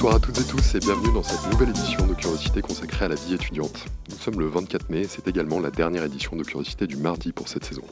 [0.00, 3.08] Bonsoir à toutes et tous et bienvenue dans cette nouvelle édition de Curiosité consacrée à
[3.08, 3.84] la vie étudiante.
[4.08, 7.32] Nous sommes le 24 mai et c'est également la dernière édition de Curiosité du mardi
[7.32, 7.82] pour cette saison.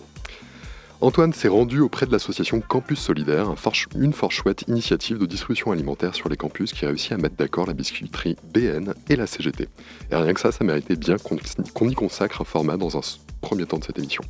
[1.03, 3.55] Antoine s'est rendu auprès de l'association Campus Solidaire,
[3.95, 7.67] une fort chouette initiative de distribution alimentaire sur les campus qui réussit à mettre d'accord
[7.67, 9.69] la biscuiterie BN et la CGT.
[10.11, 13.03] Et rien que ça, ça méritait bien qu'on y consacre un format dans un
[13.43, 14.25] premier temps de cette émission.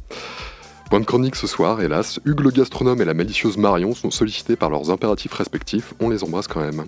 [0.91, 4.57] Point de chronique ce soir, hélas, Hugues le gastronome et la malicieuse Marion sont sollicités
[4.57, 6.87] par leurs impératifs respectifs, on les embrasse quand même.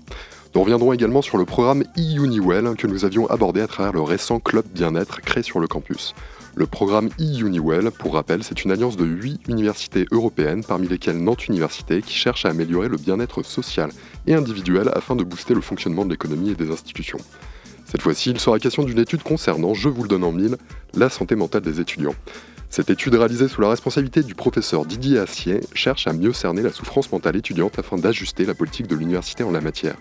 [0.53, 4.41] Nous reviendrons également sur le programme e-Uniwell que nous avions abordé à travers le récent
[4.41, 6.13] club bien-être créé sur le campus.
[6.57, 11.47] Le programme e-Uniwell, pour rappel, c'est une alliance de 8 universités européennes, parmi lesquelles Nantes
[11.47, 13.91] Université, qui cherche à améliorer le bien-être social
[14.27, 17.19] et individuel afin de booster le fonctionnement de l'économie et des institutions.
[17.85, 20.57] Cette fois-ci, il sera question d'une étude concernant, je vous le donne en mille,
[20.95, 22.15] la santé mentale des étudiants.
[22.71, 26.73] Cette étude réalisée sous la responsabilité du professeur Didier Assier cherche à mieux cerner la
[26.73, 29.97] souffrance mentale étudiante afin d'ajuster la politique de l'université en la matière.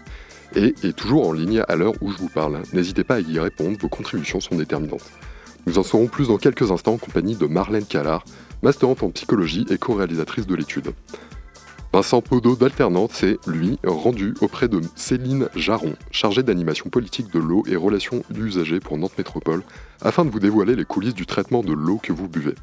[0.56, 2.62] Et est toujours en ligne à l'heure où je vous parle.
[2.74, 5.10] N'hésitez pas à y répondre, vos contributions sont déterminantes.
[5.68, 8.24] Nous en saurons plus dans quelques instants en compagnie de Marlène Callard,
[8.64, 10.94] masterante en psychologie et co-réalisatrice de l'étude.
[11.92, 17.64] Vincent Podo d'Alternante s'est, lui, rendu auprès de Céline Jaron, chargée d'animation politique de l'eau
[17.68, 19.64] et relations d'usagers pour Nantes Métropole,
[20.02, 22.54] afin de vous dévoiler les coulisses du traitement de l'eau que vous buvez.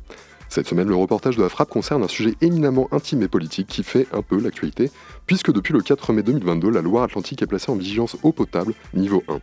[0.49, 3.83] Cette semaine, le reportage de la Frappe concerne un sujet éminemment intime et politique qui
[3.83, 4.91] fait un peu l'actualité,
[5.27, 9.23] puisque depuis le 4 mai 2022, la Loire-Atlantique est placée en vigilance eau potable niveau
[9.29, 9.41] 1.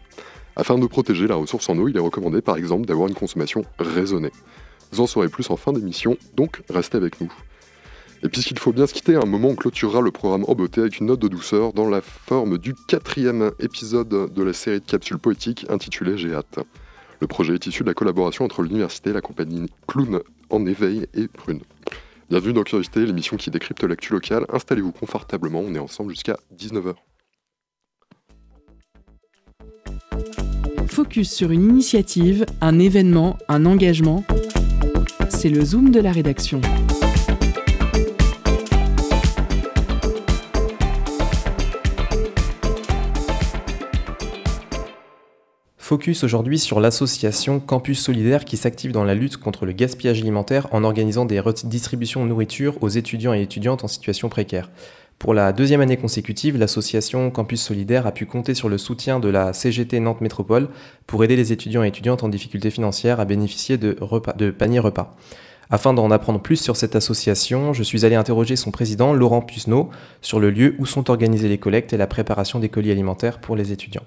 [0.56, 3.66] Afin de protéger la ressource en eau, il est recommandé par exemple d'avoir une consommation
[3.80, 4.32] raisonnée.
[4.92, 7.32] Vous en saurez plus en fin d'émission, donc restez avec nous.
[8.22, 11.00] Et puisqu'il faut bien se quitter, un moment on clôturera le programme en beauté avec
[11.00, 15.18] une note de douceur dans la forme du quatrième épisode de la série de capsules
[15.18, 16.60] poétiques intitulée J'ai hâte.
[17.20, 20.22] Le projet est issu de la collaboration entre l'université, la compagnie Clown
[20.54, 21.62] en éveil et Prune.
[22.30, 24.46] Bienvenue dans Curiosité, l'émission qui décrypte l'actu locale.
[24.50, 26.94] Installez-vous confortablement, on est ensemble jusqu'à 19h.
[30.88, 34.24] Focus sur une initiative, un événement, un engagement.
[35.30, 36.62] C'est le zoom de la rédaction.
[45.84, 50.66] Focus aujourd'hui sur l'association Campus Solidaire qui s'active dans la lutte contre le gaspillage alimentaire
[50.72, 54.72] en organisant des distributions de nourriture aux étudiants et étudiantes en situation précaire.
[55.20, 59.28] Pour la deuxième année consécutive, l'association Campus Solidaire a pu compter sur le soutien de
[59.28, 60.70] la CGT Nantes Métropole
[61.06, 65.18] pour aider les étudiants et étudiantes en difficulté financière à bénéficier de paniers repas.
[65.70, 69.90] Afin d'en apprendre plus sur cette association, je suis allé interroger son président, Laurent Pusneau,
[70.22, 73.58] sur le lieu où sont organisées les collectes et la préparation des colis alimentaires pour
[73.58, 74.04] les étudiants.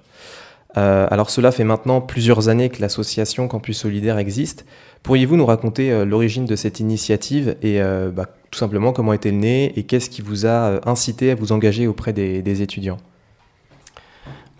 [0.76, 4.66] Euh, alors cela fait maintenant plusieurs années que l'association Campus Solidaire existe.
[5.02, 9.30] Pourriez-vous nous raconter euh, l'origine de cette initiative et euh, bah, tout simplement comment était
[9.30, 12.98] le né et qu'est-ce qui vous a incité à vous engager auprès des, étudiants?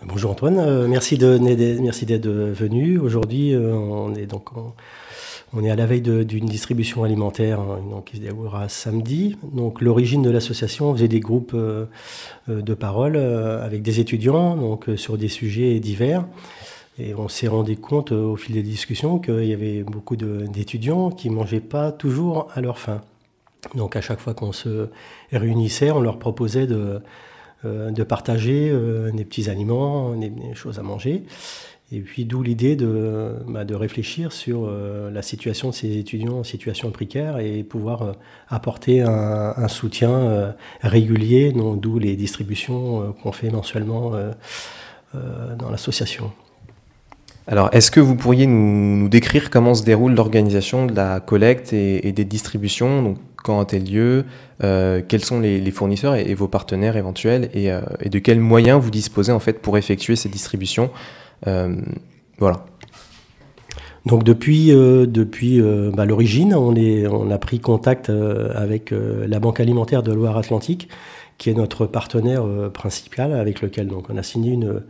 [0.05, 2.97] Bonjour Antoine, merci d'être venu.
[2.97, 4.73] Aujourd'hui, on est donc on
[5.63, 9.37] est à la veille d'une distribution alimentaire hein, qui se déroulera samedi.
[9.53, 11.85] Donc l'origine de l'association, on faisait des groupes euh,
[12.49, 16.25] euh, de parole euh, avec des étudiants donc sur des sujets divers.
[16.99, 21.29] Et on s'est rendu compte au fil des discussions qu'il y avait beaucoup d'étudiants qui
[21.29, 23.01] mangeaient pas toujours à leur faim.
[23.75, 24.89] Donc à chaque fois qu'on se
[25.31, 28.71] réunissait, on leur proposait de partager
[29.13, 31.23] des petits aliments, des choses à manger.
[31.89, 36.39] Et puis d'où l'idée de, bah, de, réfléchir sur euh, la situation de ces étudiants
[36.39, 38.11] en situation précaire et pouvoir euh,
[38.49, 40.51] apporter un, soutien euh,
[40.81, 44.11] régulier, d'où les distributions qu'on fait mensuellement
[45.13, 46.31] dans l'association.
[47.47, 52.11] Alors, est-ce que vous pourriez nous, décrire comment se déroule l'organisation de la collecte et,
[52.11, 54.25] des distributions donc, Quand a-t-elle lieu
[54.59, 57.69] Quels sont les, fournisseurs et, vos partenaires éventuels et,
[58.01, 60.89] et, de quels moyens vous disposez en fait pour effectuer ces distributions?
[60.89, 62.65] euh, voilà.
[64.07, 70.01] Donc depuis, euh, depuis euh, bah, l'origine, on, a pris contact avec la Banque alimentaire
[70.01, 70.87] de Loire-Atlantique,
[71.37, 72.43] qui est notre partenaire
[72.73, 74.81] principal, avec lequel on a signé une,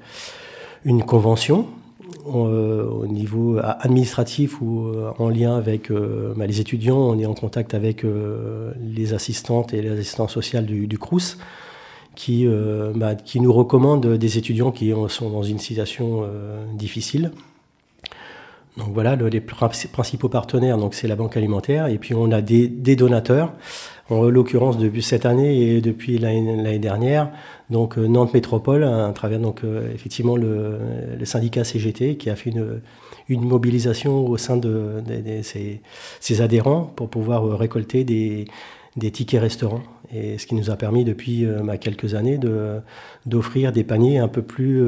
[0.85, 1.67] une convention
[2.25, 6.99] au niveau administratif ou en lien avec bah, les étudiants.
[6.99, 8.05] On est en contact avec
[8.79, 11.37] les assistantes et les assistants sociaux du, du CRUS
[12.17, 12.45] qui,
[12.95, 16.25] bah, qui nous recommande des étudiants qui sont dans une situation
[16.73, 17.31] difficile.
[18.77, 23.53] Donc voilà, les principaux partenaires, c'est la Banque alimentaire, et puis on a des, donateurs,
[24.09, 27.31] en l'occurrence depuis cette année et depuis l'année dernière,
[27.71, 30.77] donc euh, Nantes Métropole, à travers donc euh, effectivement le,
[31.23, 35.01] syndicat CGT qui a fait une, mobilisation au sein de,
[35.41, 38.45] ses, adhérents pour pouvoir euh, récolter des,
[39.11, 39.81] tickets restaurants.
[40.13, 42.39] Et ce qui nous a permis depuis bah, quelques années
[43.25, 44.81] d'offrir des paniers un peu plus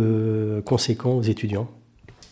[0.64, 1.68] conséquents aux étudiants.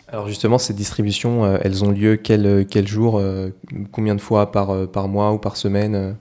[0.10, 3.50] Alors justement, ces distributions, euh, elles ont lieu quel, euh, quel jour euh,
[3.92, 6.16] Combien de fois par, par mois ou par semaine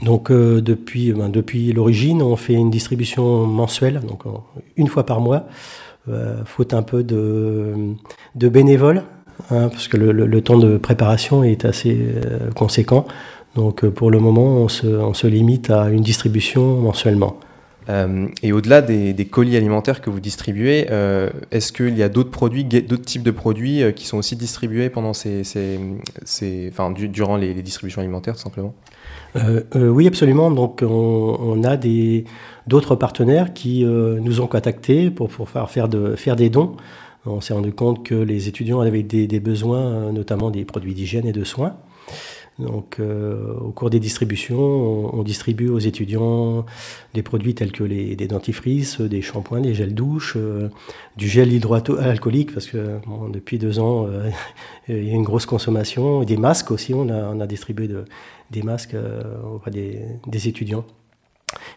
[0.00, 4.22] donc depuis, ben, depuis l'origine, on fait une distribution mensuelle, donc
[4.76, 5.48] une fois par mois.
[6.44, 7.74] faute un peu de,
[8.36, 9.02] de bénévoles,
[9.50, 12.14] hein, parce que le, le, temps de préparation est assez
[12.54, 13.08] conséquent.
[13.54, 17.38] Donc pour le moment, on se, on se limite à une distribution mensuellement.
[17.88, 22.30] Euh, et au-delà des, colis alimentaires que vous distribuez, euh, est-ce qu'il y a d'autres
[22.30, 25.42] produits, d'autres types de produits euh, qui sont aussi distribués pendant ces,
[26.68, 28.74] enfin, durant les, distributions alimentaires, tout simplement?
[29.74, 30.50] Oui, absolument.
[30.50, 31.76] Donc, on, a
[32.66, 36.76] d'autres partenaires qui nous ont contactés pour, pour faire, faire, de, faire des dons.
[37.26, 41.26] On s'est rendu compte que les étudiants avaient des, des besoins, notamment des produits d'hygiène
[41.26, 41.76] et de soins.
[42.58, 46.66] Donc, euh, au cours des distributions, on, distribue aux étudiants
[47.14, 50.68] des produits tels que des dentifrices, des shampoings, des gels douche, euh,
[51.16, 52.98] du gel hydroalcoolique, parce que
[53.32, 54.30] depuis deux ans, euh,
[54.88, 56.94] il y a une grosse consommation, et des masques aussi.
[56.94, 57.88] On a, distribué
[58.50, 58.96] des masques
[59.54, 60.84] auprès des, étudiants.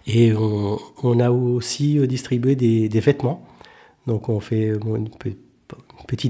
[0.08, 3.46] Et on, a aussi distribué des, vêtements.
[4.08, 5.51] Donc, on fait une petite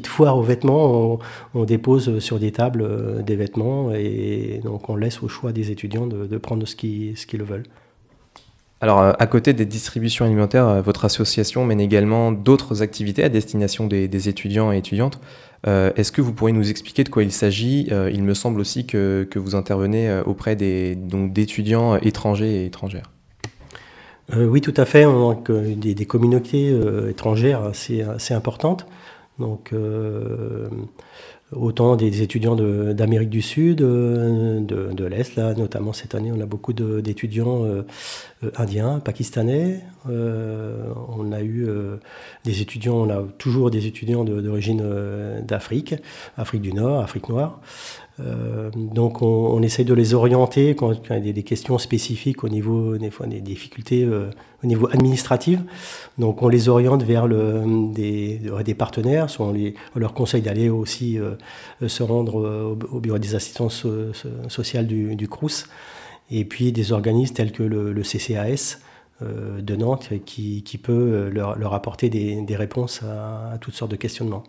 [0.05, 1.19] foire aux vêtements,
[1.53, 5.71] on, dépose sur des tables euh, des vêtements et donc on laisse au choix des
[5.71, 7.65] étudiants de, prendre ce qu'ils ce qu'ils veulent.
[8.83, 13.29] Alors, euh, à côté des distributions alimentaires, euh, votre association mène également d'autres activités à
[13.29, 15.19] destination des, étudiants et étudiantes.
[15.63, 17.87] Est-ce que vous pourriez nous expliquer de quoi il s'agit?
[18.11, 23.11] Il me semble aussi que, que vous intervenez auprès d'étudiants étrangers et étrangères.
[24.35, 25.05] oui, tout à fait.
[25.05, 26.75] On des, des communautés
[27.07, 28.87] étrangères assez importantes.
[29.41, 30.69] Donc, euh,
[31.51, 36.45] autant des, étudiants d'Amérique du Sud, euh, de, l'Est, là, notamment cette année, on a
[36.45, 37.81] beaucoup d'étudiants euh,
[38.55, 39.81] indiens, pakistanais.
[40.05, 41.67] on a eu
[42.45, 44.83] des étudiants, on a toujours des étudiants d'origine
[45.43, 45.95] d'Afrique,
[46.37, 47.59] Afrique du Nord, Afrique noire.
[48.19, 52.49] Euh, donc on, essaye de les orienter quand il y a des, questions spécifiques au
[52.49, 54.29] niveau des, fois, des difficultés euh,
[54.63, 55.59] au niveau administratif.
[56.17, 61.35] Donc on les oriente vers des, des partenaires, on, les, leur conseille d'aller aussi euh,
[61.87, 63.85] se rendre au, bureau des assistances
[64.49, 65.65] sociales du, du, CRUS,
[66.29, 68.79] et puis des organismes tels que le, CCAS
[69.21, 74.43] de Nantes qui, peut leur, apporter des, des réponses à, à toutes sortes de questionnements.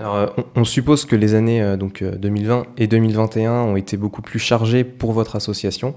[0.00, 4.22] Euh, on, suppose que les années euh, donc 2020 euh, et 2021 ont été beaucoup
[4.22, 5.94] plus chargées pour votre association.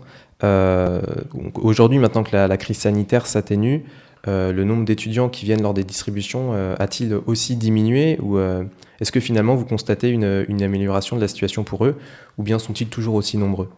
[1.56, 3.86] Aujourd'hui, maintenant que la, crise sanitaire s'atténue,
[4.28, 8.20] le nombre d'étudiants qui viennent lors des distributions a-t-il aussi diminué
[9.00, 11.96] est-ce que finalement vous constatez une, amélioration de la situation pour eux
[12.38, 13.70] ou bien sont-ils toujours aussi nombreux?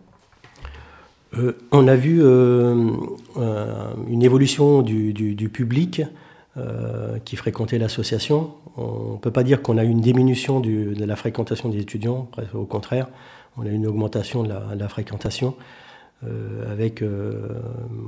[1.72, 6.02] On a vu une évolution du public
[6.58, 8.52] euh, qui fréquentaient l'association.
[8.78, 12.30] On ne peut pas dire qu'on a eu une diminution de la fréquentation des étudiants,
[12.54, 13.08] au contraire,
[13.58, 15.56] on a eu une augmentation de la, fréquentation.
[16.26, 17.60] Euh, avec euh,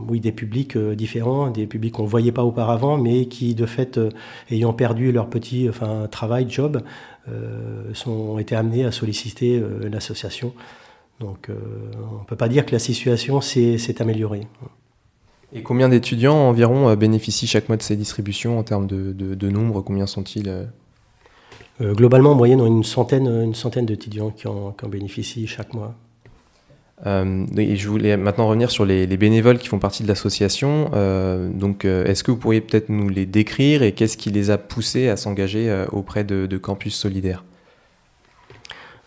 [0.08, 4.00] oui, des publics différents, des publics qu'on ne voyait pas auparavant, mais qui, de fait,
[4.50, 6.82] ayant perdu leur petit enfin, travail, job,
[7.94, 9.62] sont, ont été amenés à solliciter
[9.92, 10.54] l'association.
[11.20, 14.48] Donc on ne peut pas dire que la situation s'est améliorée.
[15.54, 19.82] Et combien d'étudiants environ euh, bénéficient chaque mois de ces distributions en termes de, nombre?
[19.82, 20.66] Combien sont-ils euh?
[21.82, 25.74] Euh, Globalement, en moyenne, on a une centaine, une centaine d'étudiants qui en, bénéficient chaque
[25.74, 25.96] mois.
[27.06, 30.90] et je voulais maintenant revenir sur les, bénévoles qui font partie de l'association.
[31.54, 35.08] donc, est-ce que vous pourriez peut-être nous les décrire et qu'est-ce qui les a poussés
[35.08, 37.46] à s'engager auprès de, Campus Solidaire?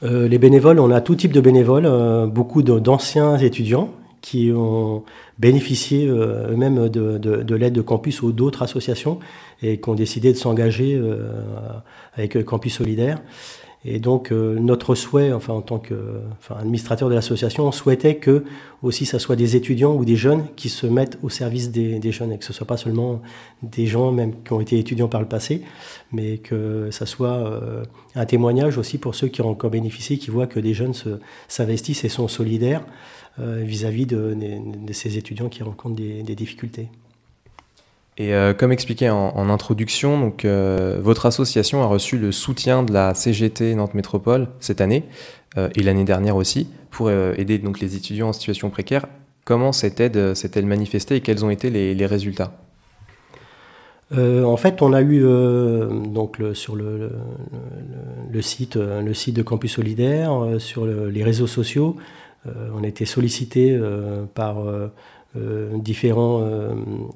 [0.02, 1.90] Les bénévoles, on a tout type de bénévoles,
[2.28, 5.02] beaucoup d'anciens étudiants qui ont
[5.40, 9.18] bénéficié euh, eux-mêmes de, de, l'aide de campus ou d'autres associations
[9.62, 11.32] et qui ont décidé de s'engager euh,
[12.14, 13.22] avec Campus Solidaire.
[13.82, 15.94] Et donc euh, notre souhait, enfin en tant que
[16.38, 18.44] enfin, administrateur de l'association, on souhaitait que
[18.82, 22.12] aussi ça soit des étudiants ou des jeunes qui se mettent au service des, des
[22.12, 23.22] jeunes et que ce soit pas seulement
[23.62, 25.62] des gens même qui ont été étudiants par le passé,
[26.12, 27.62] mais que ça soit
[28.14, 30.92] un témoignage aussi pour ceux qui ont encore bénéficié, qui voient que des jeunes
[31.48, 32.82] s'investissent et sont solidaires.
[33.38, 34.36] Euh, vis-à-vis de,
[34.92, 36.88] ces étudiants qui rencontrent des, difficultés.
[38.18, 43.74] Et comme expliqué en, introduction, donc, votre association a reçu le soutien de la CGT
[43.76, 45.04] Nantes Métropole cette année
[45.56, 49.06] et l'année dernière aussi pour aider donc, les étudiants en situation précaire.
[49.44, 52.52] Comment cette aide s'est-elle manifestée et quels ont été les résultats?
[54.12, 57.12] Euh, en fait, on a eu euh, donc sur le,
[58.40, 61.96] site, euh, le site de Campus Solidaire, sur les réseaux sociaux,
[62.46, 63.78] on a été sollicité
[64.34, 64.56] par
[65.74, 66.42] différents,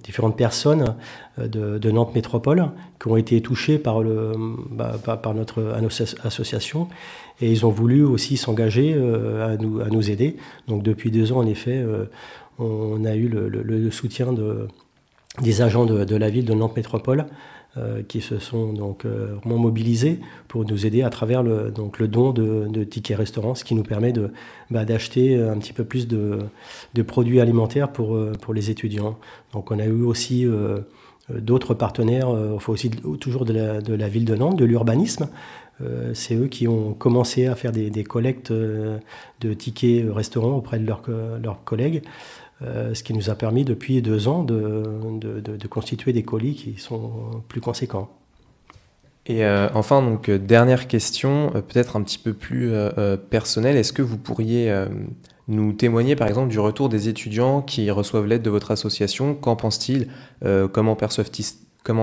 [0.03, 0.95] différentes personnes
[1.39, 4.03] de, Nantes Métropole qui ont été touchées par,
[4.71, 4.99] bah,
[5.35, 5.75] notre
[6.25, 6.89] association
[7.41, 10.37] et ils ont voulu aussi s'engager à, nous, aider.
[10.69, 11.85] Donc depuis deux ans, en effet,
[12.59, 14.69] on a eu le soutien de
[15.41, 17.25] des agents de, la ville de Nantes Métropole euh,
[18.07, 22.07] qui se sont donc euh, vraiment mobilisés pour nous aider à travers le, donc, le
[22.07, 24.31] don de, tickets restaurants, ce qui nous permet de,
[24.71, 26.39] bah, d'acheter un petit peu plus de,
[27.07, 29.19] produits alimentaires pour, euh, pour les étudiants.
[29.53, 30.47] Donc on a eu aussi
[31.31, 32.91] d'autres partenaires, enfin aussi
[33.21, 35.29] toujours de la, de la, ville de Nantes, de l'urbanisme.
[36.13, 40.87] c'est eux qui ont commencé à faire des, des collectes de tickets restaurants auprès de
[40.87, 41.03] leurs,
[41.43, 42.03] leurs collègues.
[42.65, 44.83] Euh, ce qui nous a permis depuis deux ans de,
[45.69, 48.09] constituer des colis qui sont plus conséquents.
[49.27, 52.73] Et euh, enfin, donc, euh, dernière question, peut-être un petit peu plus
[53.31, 53.77] personnelle.
[53.77, 54.73] Est-ce que vous pourriez
[55.49, 59.35] nous témoigner, par exemple, du retour des étudiants qui reçoivent l'aide de votre association?
[59.35, 60.09] Qu'en pensent-ils
[60.73, 60.95] Comment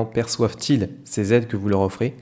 [0.06, 2.16] perçoivent-ils ces aides que vous leur offrez?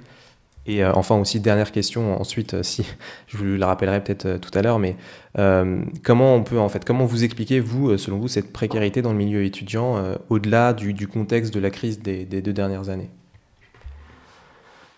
[0.69, 2.85] Et euh, enfin aussi dernière question ensuite euh, si
[3.27, 4.95] je vous la rappellerai peut-être euh, tout à l'heure mais
[6.03, 9.17] comment on peut en fait comment vous expliquez vous selon vous cette précarité dans le
[9.17, 13.09] milieu étudiant au-delà du, contexte de la crise des, deux dernières années?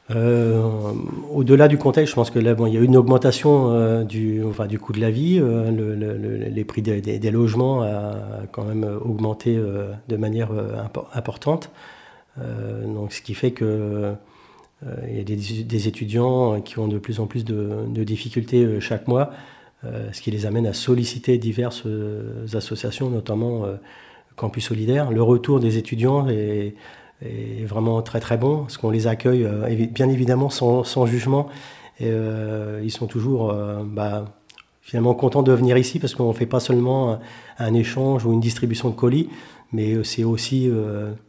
[0.09, 4.41] Au-delà du contexte, je pense que là, bon, il y a eu une augmentation du,
[4.43, 5.39] enfin, du coût de la vie.
[5.39, 8.13] les prix des, logements a
[8.51, 9.55] quand même augmenté
[10.07, 10.49] de manière
[11.13, 11.71] importante.
[12.37, 14.15] donc, ce qui fait que
[15.07, 19.07] il y a des, étudiants qui ont de plus en plus de, difficultés euh, chaque
[19.07, 19.31] mois,
[19.83, 21.83] euh, ce qui les amène à solliciter diverses
[22.53, 23.65] associations, notamment
[24.35, 25.11] Campus Solidaire.
[25.11, 26.75] Le retour des étudiants est,
[27.65, 29.47] vraiment très très bon, parce qu'on les accueille
[29.91, 31.47] bien évidemment sans, jugement.
[31.99, 33.53] Ils sont toujours
[33.85, 34.25] bah,
[34.81, 37.19] finalement contents de venir ici, parce qu'on ne fait pas seulement
[37.59, 39.29] un, échange ou une distribution de colis,
[39.71, 40.67] mais c'est aussi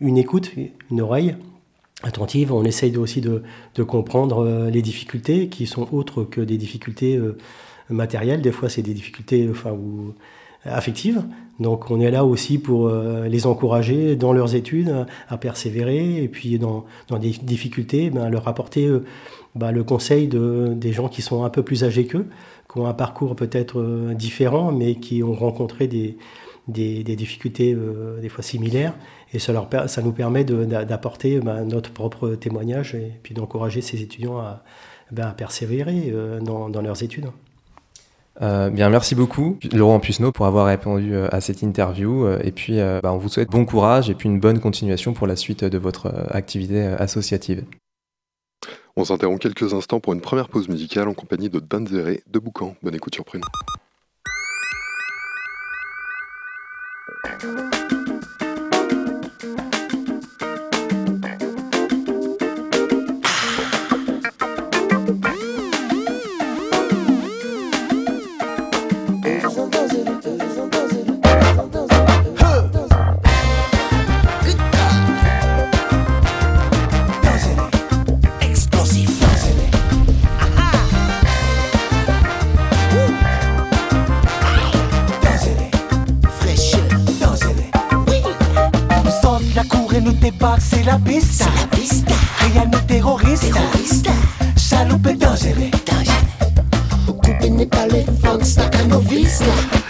[0.00, 0.52] une écoute,
[0.90, 1.36] une oreille
[2.02, 2.52] attentive.
[2.52, 3.42] On essaye aussi de,
[3.82, 7.36] comprendre euh, les difficultés qui sont autres que des difficultés euh,
[7.88, 8.42] matérielles.
[8.42, 10.14] Des fois, c'est des difficultés enfin, ou,
[10.64, 11.22] affectives.
[11.60, 16.28] Donc, on est là aussi pour euh, les encourager dans leurs études à persévérer et
[16.28, 16.84] puis dans,
[17.20, 18.90] des difficultés, ben, leur apporter
[19.54, 22.26] ben, le conseil de, des gens qui sont un peu plus âgés qu'eux,
[22.72, 26.16] qui ont un parcours peut-être différent, mais qui ont rencontré des,
[26.68, 27.76] difficultés
[28.20, 28.94] des fois similaires
[29.32, 34.02] et ça, leur, ça nous permet d'apporter bah, notre propre témoignage et puis d'encourager ces
[34.02, 34.62] étudiants à,
[35.10, 37.26] bah, persévérer euh, dans, leurs études.
[38.40, 42.26] Euh, bien, merci beaucoup, Laurent Pusneau, pour avoir répondu euh, à cette interview.
[42.42, 45.36] Et puis, bah, on vous souhaite bon courage et puis une bonne continuation pour la
[45.36, 47.64] suite de votre activité associative.
[48.96, 52.74] On s'interrompt quelques instants pour une première pause musicale en compagnie de Danzeré de Boucan.
[52.82, 53.42] Bonne écoute sur Prune.
[90.58, 91.44] C'est la pista.
[91.44, 92.14] C'est la pista.
[92.38, 93.52] Rien de terroriste.
[94.56, 95.70] Chaloupe dangereux.
[95.86, 97.16] Dangereux.
[97.22, 99.44] Coupé n'est pas les fans, staccanovista.
[99.44, 99.81] Réunion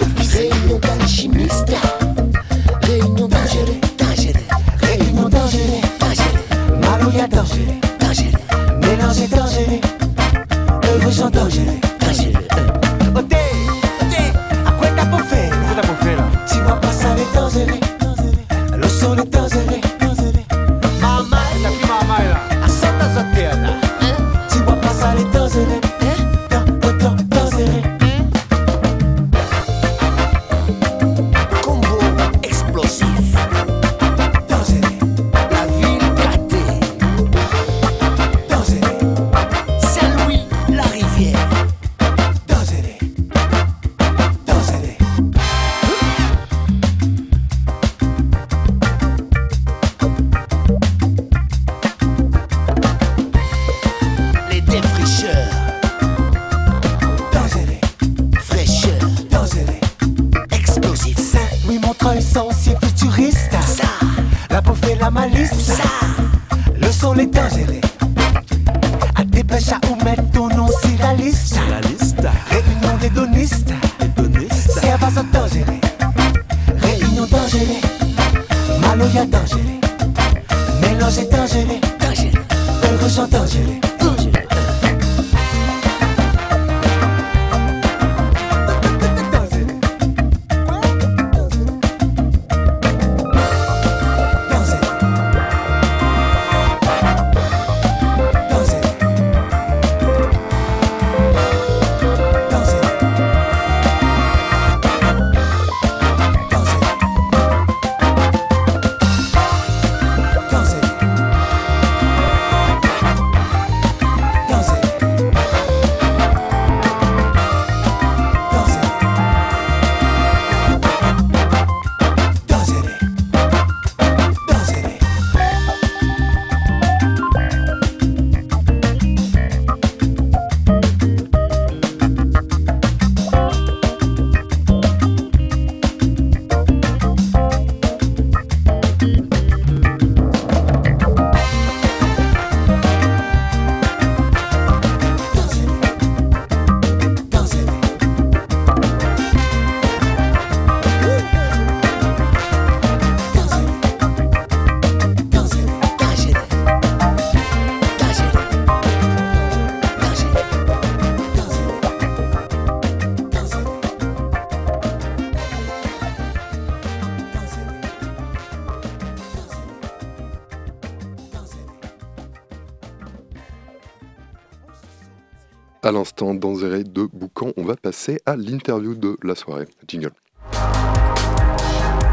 [175.93, 179.67] L'instant, Danzéré de Boucan, on va passer à l'interview de la soirée.
[179.87, 180.13] Jingle.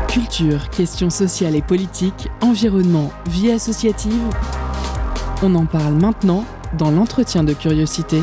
[0.09, 4.21] Culture, questions sociales et politiques, environnement, vie associative.
[5.43, 6.43] On en parle maintenant
[6.77, 8.19] dans l'entretien de curiosité.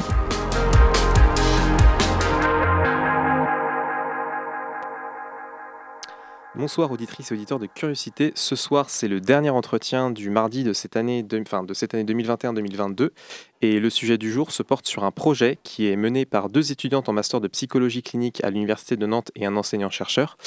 [6.66, 8.32] Bonsoir auditrices et auditeurs de Curiosité.
[8.34, 11.94] Ce soir, c'est le dernier entretien du mardi de cette année, de, enfin, de cette
[11.94, 13.10] année 2021-2022.
[13.62, 16.72] Et le sujet du jour se porte sur un projet qui est mené par deux
[16.72, 20.38] étudiantes en master de psychologie clinique à l'Université de Nantes et un enseignant-chercheur.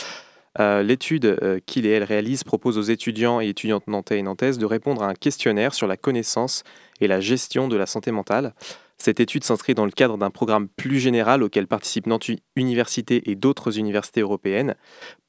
[0.60, 4.58] Euh, L'étude euh, qu'il et elle réalisent propose aux étudiants et étudiantes nantais et nantaises
[4.58, 6.66] de répondre à un questionnaire sur la connaissance
[7.00, 8.54] et la gestion de la santé mentale.
[9.02, 13.36] Cette étude s'inscrit dans le cadre d'un programme plus général auquel participent Nantes Université et
[13.36, 14.76] d'autres universités européennes.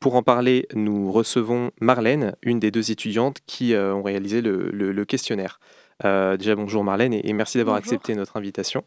[0.00, 4.70] Pour en parler, nous recevons Marlène, une des deux étudiantes qui euh, ont réalisé le,
[4.72, 5.60] le- le questionnaire.
[6.04, 8.82] Euh, déjà bonjour Marlène et, et merci d'avoir accepté notre invitation.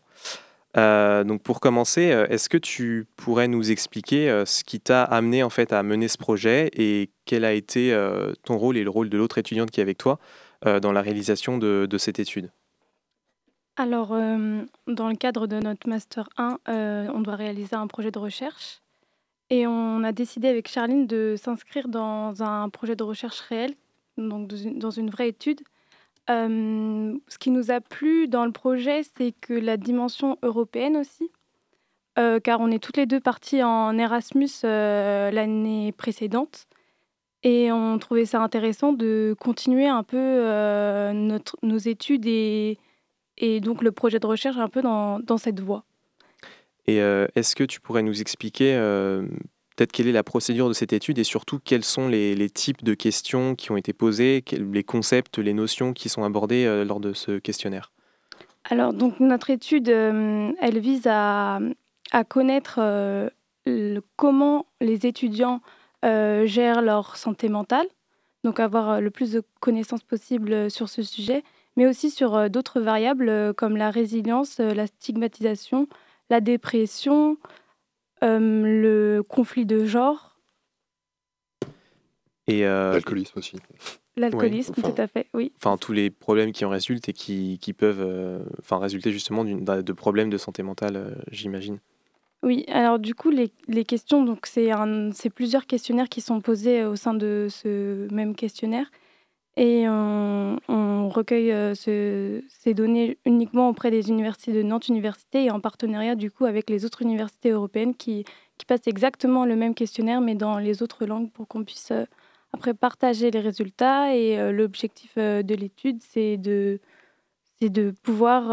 [0.76, 5.50] Euh, donc pour commencer, est-ce que tu pourrais nous expliquer ce qui t'a amené en
[5.50, 7.96] fait à mener ce projet et quel a été
[8.44, 10.20] ton rôle et le rôle de l'autre étudiante qui est avec toi
[10.66, 12.50] dans la réalisation de, de cette étude?
[13.76, 18.12] Alors, euh, dans le cadre de notre Master 1, euh, on doit réaliser un projet
[18.12, 18.82] de recherche.
[19.50, 23.74] Et on a décidé avec Charline de s'inscrire dans un projet de recherche réel,
[24.18, 25.62] donc dans une, vraie étude.
[26.30, 31.30] Euh, ce qui nous a plu dans le projet, c'est que la dimension européenne aussi,
[32.16, 36.68] car on est toutes les deux parties en Erasmus l'année précédente.
[37.42, 42.78] Et on trouvait ça intéressant de continuer un peu notre, nos études et,
[43.38, 45.84] et donc le projet de recherche un peu dans, dans cette voie.
[46.86, 49.22] Et euh, est-ce que tu pourrais nous expliquer euh,
[49.76, 52.84] peut-être quelle est la procédure de cette étude et surtout quels sont les, les types
[52.84, 56.84] de questions qui ont été posées, quels- les concepts, les notions qui sont abordées euh,
[56.84, 57.92] lors de ce questionnaire?
[58.66, 61.60] Alors, donc notre étude, elle vise à,
[62.12, 62.80] à connaître
[63.66, 65.62] le- comment les étudiants
[66.02, 67.88] gèrent leur santé mentale,
[68.44, 71.44] donc avoir le plus de connaissances possible euh, sur ce sujet,
[71.76, 75.88] mais aussi sur euh, d'autres variables euh, comme la résilience, euh, la stigmatisation,
[76.30, 77.38] la dépression,
[78.24, 80.38] euh, le conflit de genre,
[82.48, 83.58] Et euh, L'alcoolisme aussi.
[84.18, 85.52] l'alcoolisme, enfin- tout à fait, oui.
[85.58, 89.46] enfin tous les problèmes qui en résultent et qui, qui peuvent euh, enfin résulter justement
[89.46, 91.80] de problèmes de santé mentale, j'imagine.
[92.44, 96.98] Oui, alors du coup, les, les questions, donc c'est plusieurs questionnaires qui sont posés au
[96.98, 98.92] sein de ce même questionnaire.
[99.56, 100.58] Et on,
[101.10, 106.16] recueille euh, ce- ces données uniquement auprès des universités de Nantes Université et en partenariat
[106.16, 108.26] du coup avec les autres universités européennes qui,
[108.58, 112.06] qui passent exactement le même questionnaire mais dans les autres langues pour qu'on puisse euh,
[112.52, 114.16] après partager les résultats.
[114.16, 116.80] Et euh, l'objectif de l'étude, c'est de,
[117.62, 118.52] c'est de pouvoir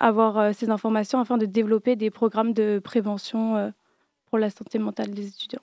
[0.00, 3.72] avoir ces informations afin de développer des programmes de prévention
[4.28, 5.60] pour la santé mentale des étudiants.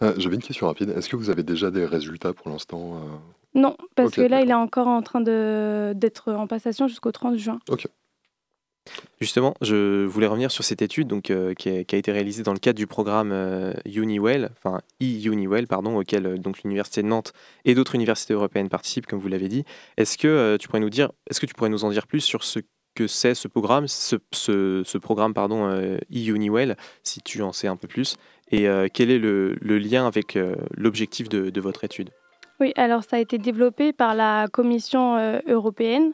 [0.00, 0.90] J'avais une question rapide.
[0.90, 3.00] Est-ce que vous avez déjà des résultats pour l'instant
[3.56, 7.58] Non, parce que là, il est encore en train d'être en passation jusqu'au 30 juin.
[7.70, 7.88] Ok.
[9.20, 12.58] Justement, je voulais revenir sur cette étude donc, euh, qui, a, été réalisée dans le
[12.58, 17.32] cadre du programme euh, Uniwell, enfin e-Uniwell, pardon, auquel euh, donc l'université de Nantes
[17.64, 19.64] et d'autres universités européennes participent, comme vous l'avez dit.
[19.96, 22.44] Est-ce que tu pourrais nous dire, est-ce que tu pourrais nous en dire plus sur
[22.44, 22.60] ce
[22.94, 27.88] que c'est ce programme, ce, ce, programme pardon e-Uniwell, si tu en sais un peu
[27.88, 28.16] plus,
[28.52, 30.38] et quel est le, lien avec
[30.74, 32.10] l'objectif de, de votre étude?
[32.60, 36.12] Oui, alors ça a été développé par la Commission européenne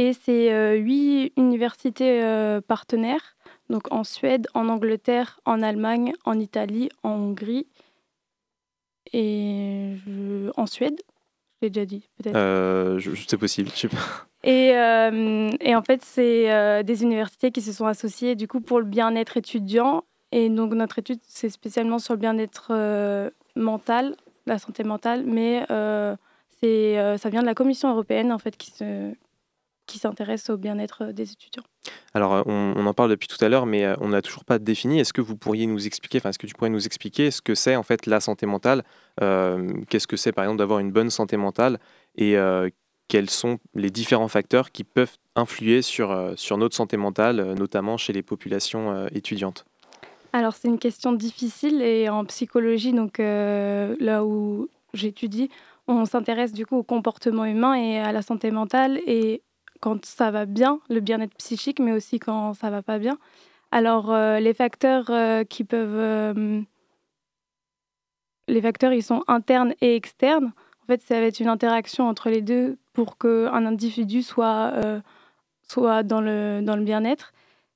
[0.00, 3.36] et c'est euh, huit universités euh, partenaires,
[3.68, 7.66] donc en Suède, en Angleterre, en Allemagne, en Italie, en Hongrie
[9.12, 9.96] et
[10.56, 10.98] en Suède.
[11.60, 12.34] Je l'ai déjà dit, peut-être.
[12.34, 12.98] Euh,
[13.28, 13.98] c'est possible, je sais pas.
[14.42, 18.78] Et, euh, et en fait, c'est des universités qui se sont associées du coup pour
[18.78, 20.04] le bien-être étudiant.
[20.32, 22.72] Et donc notre étude, c'est spécialement sur le bien-être
[23.54, 24.16] mental,
[24.50, 25.64] la santé mentale, mais
[26.60, 29.14] c'est ça vient de la Commission européenne en fait qui se
[29.90, 31.64] qui s'intéresse au bien-être euh, des étudiants.
[32.14, 34.58] Alors, euh, on, en parle depuis tout à l'heure, mais euh, on n'a toujours pas
[34.58, 35.00] défini.
[35.00, 37.54] Est-ce que vous pourriez nous expliquer, enfin, est-ce que tu pourrais nous expliquer ce que
[37.54, 38.84] c'est en fait la santé mentale
[39.88, 41.78] Qu'est-ce que c'est, par exemple, d'avoir une bonne santé mentale
[42.16, 42.36] et
[43.08, 48.14] quels sont les différents facteurs qui peuvent influer sur, sur notre santé mentale, notamment chez
[48.14, 49.66] les populations étudiantes?
[50.32, 55.50] Alors, c'est une question difficile et en psychologie, donc là où j'étudie,
[55.88, 59.42] on s'intéresse du coup au comportement humain et à la santé mentale et
[59.80, 63.18] quand ça va bien, le bien-être psychique, mais aussi quand ça va pas bien.
[63.72, 65.96] Alors, euh, les facteurs euh, qui peuvent.
[65.96, 66.60] Euh,
[68.48, 70.52] les facteurs, ils sont internes et externes.
[70.82, 74.72] En fait, ça va être une interaction entre les deux pour qu'un individu soit,
[75.62, 77.32] soit dans le, dans le bien-être.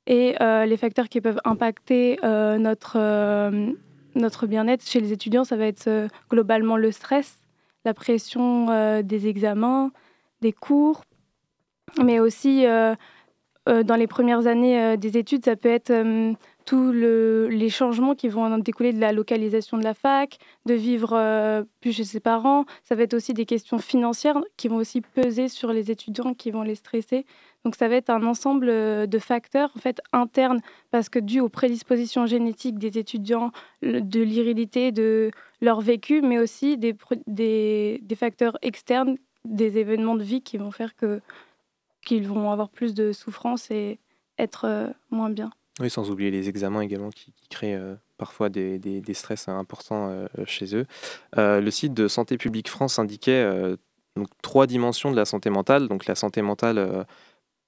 [0.06, 3.50] Et les facteurs qui peuvent impacter notre,
[4.14, 7.38] notre bien-être chez les étudiants, ça va être globalement le stress,
[7.84, 9.92] la pression des examens,
[10.42, 11.04] des cours,
[12.02, 12.94] mais aussi euh,
[13.68, 15.92] euh, dans les premières années euh, des études, ça peut être
[16.64, 21.10] tous les changements qui vont en découler de la localisation de la fac, de vivre
[21.82, 22.64] plus chez ses parents.
[22.84, 26.50] Ça va être aussi des questions financières qui vont aussi peser sur les étudiants, qui
[26.50, 27.26] vont les stresser.
[27.64, 31.48] Donc ça va être un ensemble de facteurs en fait internes parce que dû aux
[31.48, 35.30] prédispositions génétiques des étudiants, de l'irrédité de
[35.62, 36.94] leur vécu, mais aussi des,
[37.26, 41.20] des, facteurs externes, des événements de vie qui vont faire que
[42.04, 43.98] qu'ils vont avoir plus de souffrance et
[44.38, 45.50] être euh, moins bien.
[45.80, 50.26] Oui, sans oublier les examens également qui, créent euh, parfois des, des, stress importants euh,
[50.44, 50.86] chez eux.
[51.36, 53.44] le site de Santé publique France indiquait
[54.16, 55.88] donc, trois dimensions de la santé mentale.
[55.88, 57.06] Donc la santé mentale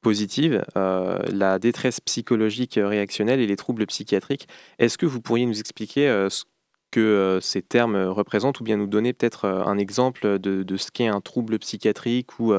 [0.06, 4.46] positive, la détresse psychologique réactionnelle et les troubles psychiatriques.
[4.78, 6.44] Est-ce que vous pourriez nous expliquer ce
[6.92, 11.20] que ces termes représentent ou bien nous donner peut-être un exemple de, ce qu'est un
[11.20, 12.54] trouble psychiatrique ou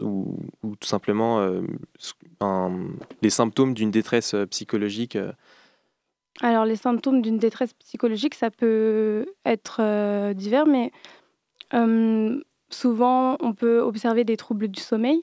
[0.00, 1.62] ou, tout simplement euh,
[3.22, 5.32] les symptômes d'une détresse euh, psychologique euh?
[6.42, 9.80] Alors les symptômes d'une détresse psychologique, ça peut être
[10.34, 10.92] divers, mais
[12.68, 15.22] souvent on peut observer des troubles du sommeil,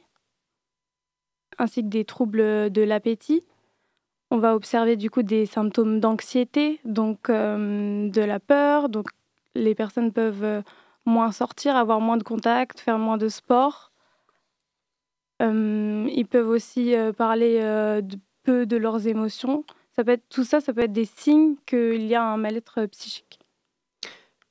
[1.57, 3.43] ainsi que des troubles de l'appétit.
[4.31, 8.89] On va observer du coup des symptômes d'anxiété, donc de la peur.
[8.89, 9.09] Donc
[9.55, 10.63] les personnes peuvent
[11.05, 13.91] moins sortir, avoir moins de contacts, faire moins de sport.
[15.41, 19.65] Euh, ils peuvent aussi euh, parler euh, de peu de leurs émotions.
[19.95, 22.85] Ça peut être, tout ça, ça peut être des signes qu'il y a un mal-être
[22.87, 23.39] psychique.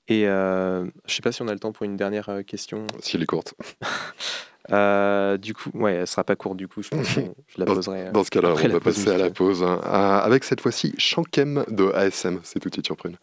[0.09, 2.87] Et je ne sais pas si on a le temps pour une dernière question.
[3.01, 3.55] Si elle est courte.
[4.69, 7.21] du coup, ouais, elle sera pas courte du coup, je, pense je
[7.59, 8.11] la poserai.
[8.13, 9.81] Dans, ce cas-là, on va passer à la pause hein.
[9.85, 12.41] avec cette fois-ci Shankem de ASM.
[12.43, 13.17] C'est tout de suite sur Prune.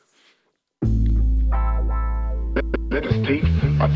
[2.92, 3.44] Let us take
[3.80, 3.88] a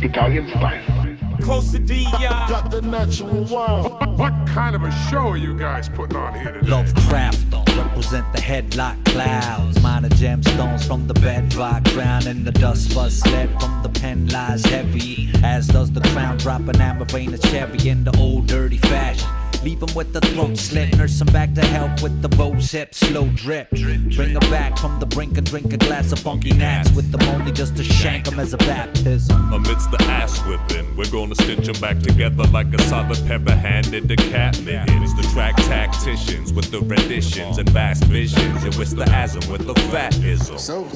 [0.00, 0.97] Italian style.
[1.42, 2.04] Close to D.
[2.12, 4.18] Got the natural wild.
[4.18, 6.68] What kind of a show are you guys putting on here today?
[6.68, 7.38] Lovecraft
[7.76, 9.80] represent the headlock clouds.
[9.82, 14.64] Minor gemstones from the bedrock, ground, in the dust bus sled from the pen lies
[14.64, 15.30] heavy.
[15.42, 19.28] As does the crown, drop an amber vein of cherry in the old dirty fashion.
[19.62, 20.96] Leave him with the throat slit.
[20.96, 23.70] Nurse him back to health with the bows hip, slow drip.
[23.70, 27.18] Bring him back from the brink and drink a glass of funky nats with the
[27.18, 29.52] money just to shank him as a baptism.
[29.52, 34.08] Amidst the ass whipping, we're gonna stitch them back together like a solid pepper handed
[34.08, 38.64] the cat It's the track tacticians with the renditions and vast visions.
[38.64, 40.58] And with the asm with the fat ism.
[40.58, 40.86] So,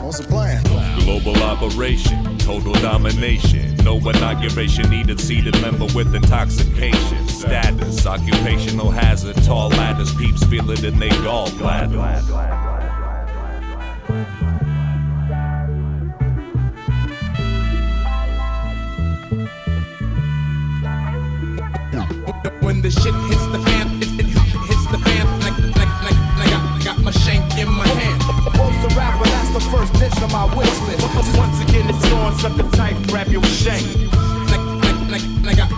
[0.00, 0.62] What's the plan?
[1.04, 3.76] Global operation, total domination.
[3.84, 7.28] No inauguration, needed seated member with intoxication.
[7.28, 11.96] Status, occupational hazard, tall ladders, peeps feel it in they gallbladder.
[22.62, 23.47] When the shit hits
[29.58, 31.36] the first dish on my wish list.
[31.36, 33.84] Once again, it's on something tight, grab your shank.
[34.50, 34.60] Like,
[35.10, 35.70] like, like, like like,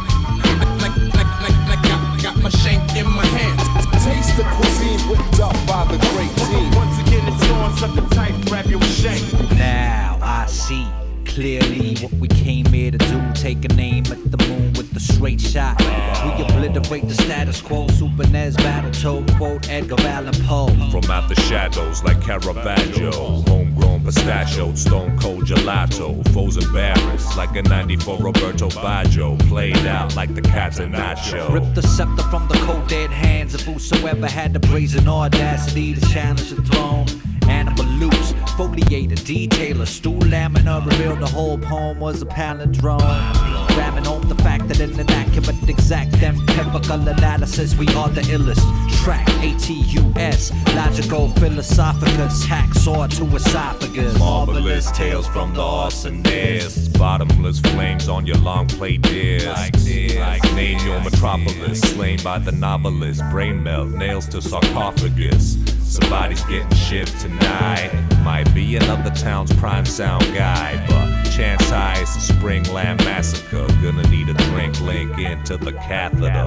[0.80, 3.58] like, like, like, like I got my shank in my hand.
[4.04, 6.70] Taste the cuisine whipped up by the great team.
[6.72, 9.22] Once again, it's on something tight, grab your shank.
[9.56, 10.86] Now I see
[11.24, 13.32] clearly what we came here to do.
[13.34, 15.80] Take a name at the moon with the straight shot.
[15.80, 17.86] We obliterate the status quo.
[17.88, 20.68] Super Nez battle toe quote Edgar Allan Poe.
[20.90, 23.12] From out the shadows like Caravaggio.
[23.12, 23.69] Homegrown
[24.10, 26.26] pistachio, stone cold gelato.
[26.32, 29.38] Foes embarrassed like a 94 Roberto Baggio.
[29.48, 31.52] Played out like the Catenaccio.
[31.52, 36.00] Rip the scepter from the cold dead hands of whosoever had the brazen audacity to
[36.08, 37.06] challenge the throne.
[37.48, 43.59] Animal loops, foliator, detailer, stool lamina revealed the whole poem was a palindrome.
[43.76, 48.64] Ramming home the fact that in an accurate, exact, empirical analysis, we are the illest.
[49.02, 54.18] Track ATUS, logical philosophicus, hacksaw to esophagus.
[54.18, 56.98] Marvelous tales from the arsonist.
[56.98, 59.46] Bottomless flames on your long play disc.
[59.46, 60.16] Like this.
[60.16, 61.80] Like name your metropolis.
[61.80, 63.22] Slain by the novelist.
[63.30, 65.56] Brain melt, nails to sarcophagus.
[65.90, 67.90] Somebody's getting shipped tonight.
[68.22, 73.66] Might be another town's prime sound guy, but chance high it's a spring lamb massacre.
[73.83, 76.46] Gonna need a drink link into the catheter.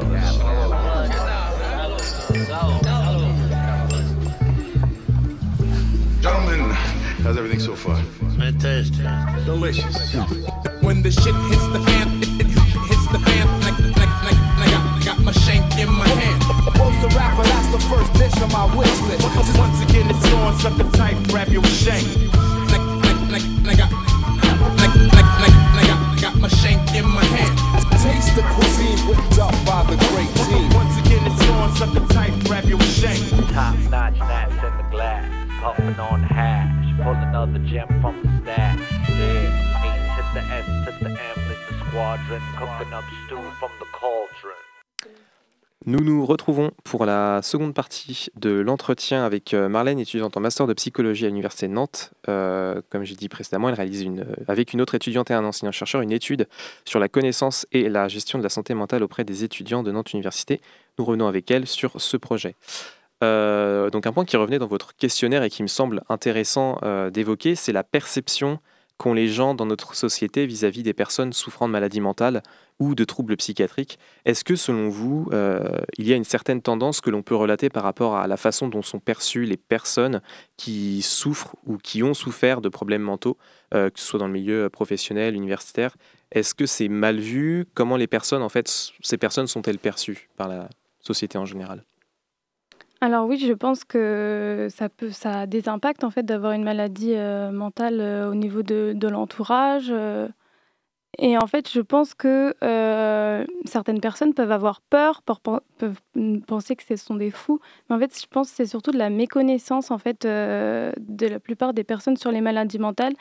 [6.22, 6.70] Gentlemen,
[7.22, 8.02] how's everything so far?
[8.38, 9.06] Fantastic.
[9.44, 10.14] Delicious.
[10.82, 12.43] When the shit hits the fan,
[17.94, 19.24] first dish on my wish list.
[19.58, 22.06] Once again, it's on something tight, grab your shank.
[22.72, 23.88] Like, like, like, like I,
[24.82, 27.54] like, like, like, like I got my shank in my hand.
[28.02, 30.68] Taste the cuisine whipped up by the great team.
[30.74, 33.22] Once again, it's on something tight, grab your shank.
[33.54, 35.26] Top notch gnats in the glass,
[35.62, 38.80] puffing on hash, pull another gem from the stash.
[39.10, 43.72] Yeah, A to the S to the M is the squadron, cooking up stew from
[43.80, 44.73] the cauldron.
[45.86, 50.66] Nous nous retrouvons pour la seconde partie de l'entretien avec euh, Marlène, étudiante en master
[50.66, 52.12] de psychologie à l'Université de Nantes.
[52.30, 55.44] Euh, comme j'ai dit précédemment, elle réalise une, euh, avec une autre étudiante et un
[55.44, 56.48] enseignant-chercheur une étude
[56.86, 60.14] sur la connaissance et la gestion de la santé mentale auprès des étudiants de Nantes
[60.14, 60.62] Université.
[60.98, 62.56] Nous revenons avec elle sur ce projet.
[63.22, 66.78] Donc un point qui revenait dans votre questionnaire et qui me semble intéressant
[67.10, 68.60] d'évoquer, c'est la perception
[68.98, 72.44] qu'ont les gens dans notre société vis-à-vis des personnes souffrant de maladies mentales
[72.80, 74.00] ou de troubles psychiatriques.
[74.26, 77.70] Est-ce que selon vous, euh, il y a une certaine tendance que l'on peut relater
[77.70, 80.22] par rapport à la façon dont sont perçues les personnes
[80.58, 83.38] qui souffrent ou qui ont souffert de problèmes mentaux,
[83.74, 85.96] euh, que ce soit dans le milieu professionnel, universitaire?
[86.32, 87.66] Est-ce que c'est mal vu?
[87.76, 90.68] Comment les personnes, en fait, ces personnes sont-elles perçues par la
[91.00, 91.84] société en général?
[93.04, 97.16] Alors oui, je pense que ça, peut, a des impacts en fait d'avoir une maladie
[97.16, 99.88] euh, mentale euh, au niveau de, l'entourage.
[99.90, 100.30] euh.
[101.18, 102.56] et en fait, je pense que
[103.66, 106.00] certaines personnes peuvent avoir peur, peuvent
[106.48, 107.60] penser que ce sont des fous.
[107.90, 111.40] Mais en fait, je pense que c'est surtout de la méconnaissance en fait de la
[111.42, 113.16] plupart des personnes sur les maladies mentales.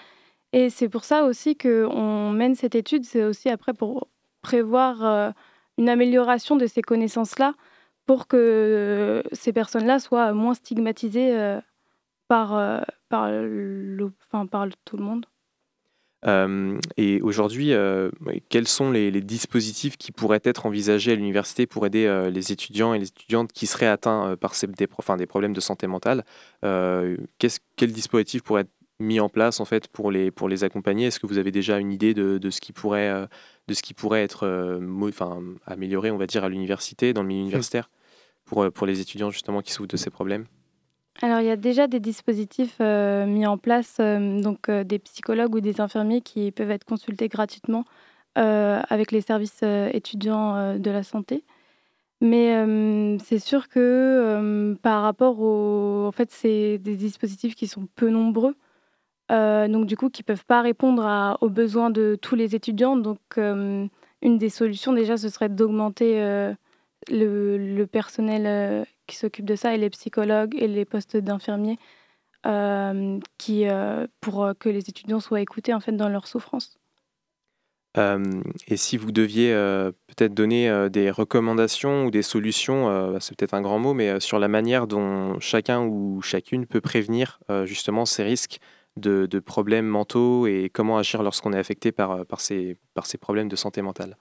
[0.53, 3.05] Et c'est pour ça aussi qu'on mène cette étude.
[3.05, 4.07] C'est aussi après pour
[4.43, 5.35] prévoir
[5.77, 7.55] une amélioration de ces connaissances-là
[8.07, 11.61] pour que euh, ces personnes-là soient moins stigmatisées euh,
[12.29, 15.27] par, euh, par, le- enfin, par tout le monde.
[16.97, 17.73] Et aujourd'hui,
[18.49, 23.01] quels sont les, dispositifs qui pourraient être envisagés à l'université pour aider les étudiants et
[23.01, 24.87] les étudiantes qui seraient atteints par ces, des,
[25.19, 26.25] des problèmes de santé mentale?
[26.65, 28.71] Euh, qu'est-ce- Quel dispositif pourrait être
[29.03, 31.07] mis en place en fait pour les, pour les accompagner?
[31.07, 33.27] Est-ce que vous avez déjà une idée de, de ce qui pourrait, euh,
[33.69, 37.29] de ce qui pourrait être euh, enfin, amélioré, on va dire, à l'université, dans le
[37.29, 37.91] milieu universitaire,
[38.45, 40.47] pour, euh, pour les étudiants justement qui souffrent de ces problèmes?
[41.21, 44.99] Alors, il y a déjà des dispositifs euh, mis en place, euh, donc euh, des
[44.99, 47.85] psychologues ou des infirmiers qui peuvent être consultés gratuitement
[48.35, 49.63] avec les services
[49.93, 51.45] étudiants de la santé.
[52.23, 56.07] Mais c'est sûr que par rapport au...
[56.07, 58.55] En fait, c'est des dispositifs qui sont peu nombreux.
[59.33, 62.97] Euh, donc, du coup, qui peuvent pas répondre aux besoins de tous les étudiants.
[62.97, 63.87] Donc, euh,
[64.21, 66.53] une des solutions, déjà, ce serait d'augmenter euh,
[67.11, 71.79] le, personnel qui s'occupe de ça et les psychologues et les postes d'infirmiers
[73.39, 73.67] qui,
[74.21, 76.79] pour que les étudiants soient écoutés en fait dans leur souffrance.
[77.97, 79.53] Et si vous deviez
[80.07, 84.39] peut-être donner des recommandations ou des solutions, bah, c'est peut-être un grand mot, mais sur
[84.39, 88.61] la manière dont chacun ou chacune peut prévenir justement ces risques
[88.97, 93.49] de, problèmes mentaux et comment agir lorsqu'on est affecté par, par, ces, par ces problèmes
[93.49, 94.17] de santé mentale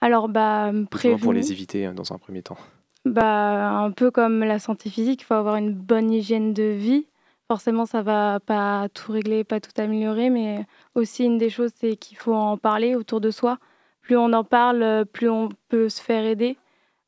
[0.00, 0.72] Alors, bah,
[1.20, 2.58] Pour les éviter dans un premier temps.
[3.04, 7.06] Bah, un peu comme la santé physique, il faut avoir une bonne hygiène de vie.
[7.48, 10.64] Forcément, ça va pas tout régler, pas tout améliorer, mais
[10.94, 13.58] aussi une des choses, c'est qu'il faut en parler autour de soi.
[14.00, 16.56] Plus on en parle, plus on peut se faire aider,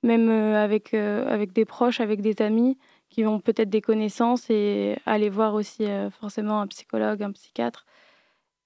[0.03, 2.77] même euh, avec, euh, avec des proches, avec des amis
[3.09, 7.87] qui ont peut-être des connaissances et aller voir aussi euh, forcément un psychologue, un psychiatre.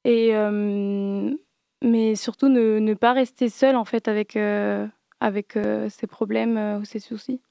[0.05, 0.33] Et,
[1.83, 4.35] mais surtout ne, pas rester seul en fait avec,
[5.21, 5.59] avec
[5.91, 7.43] ses problèmes ou ses soucis.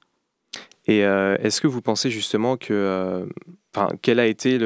[0.88, 3.28] Et est-ce que vous pensez justement que
[4.02, 4.58] quel a été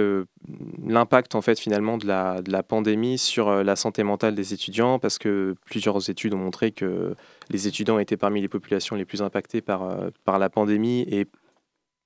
[0.84, 4.54] l'impact en fait finalement de la, de la pandémie sur euh, la santé mentale des
[4.54, 5.00] étudiants?
[5.00, 7.16] Parce que plusieurs études ont montré que
[7.50, 11.28] les étudiants étaient parmi les populations les plus impactées par, euh, par la pandémie et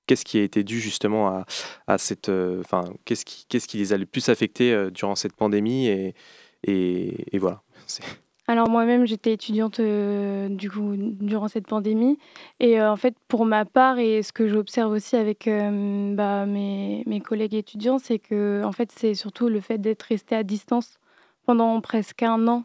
[0.07, 1.43] qu'est-ce qui a été dû justement
[1.87, 5.35] à, cette, euh, enfin, qu'est-ce qui, qu'est-ce qui les a le plus affectés durant cette
[5.35, 6.15] pandémie et,
[6.63, 7.61] et, voilà.
[8.49, 12.17] Alors moi-même, j'étais étudiante euh, du coup durant cette pandémie
[12.61, 16.45] et euh, en fait pour ma part et ce que j'observe aussi avec euh, bah,
[16.45, 20.43] mes, mes, collègues étudiants, c'est que en fait c'est surtout le fait d'être resté à
[20.43, 20.97] distance
[21.45, 22.63] pendant presque un an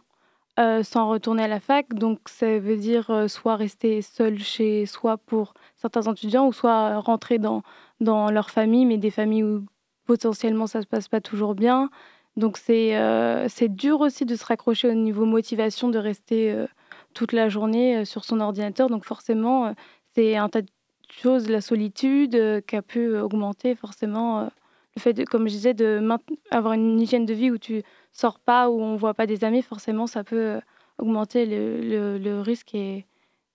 [0.84, 1.92] sans retourner à la fac.
[1.94, 7.38] Donc ça veut dire soit rester seul chez soi pour certains étudiants ou soit rentrer
[7.38, 7.62] dans,
[8.00, 9.66] dans leur famille, mais des familles où
[10.06, 11.90] potentiellement ça se passe pas toujours bien
[12.36, 16.66] donc euh, c'est dur aussi de se raccrocher au niveau motivation, de rester euh,
[17.14, 18.88] toute la journée euh, sur son ordinateur.
[18.88, 19.74] Donc forcément,
[20.14, 20.68] c'est un tas de
[21.10, 24.48] choses, la solitude qui a pu augmenter forcément
[24.96, 28.70] le fait, de, comme je disais, d'avoir une hygiène de vie où tu sors pas,
[28.70, 30.60] où on voit pas des amis, forcément ça peut
[30.98, 33.04] augmenter le, le, risque et,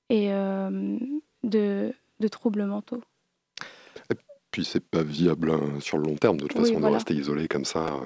[0.10, 0.30] et
[1.44, 3.02] de, de troubles mentaux.
[4.12, 4.16] Et
[4.52, 7.48] puis c'est pas viable hein, sur le long terme, de toute façon, de rester isolé
[7.48, 8.00] comme ça.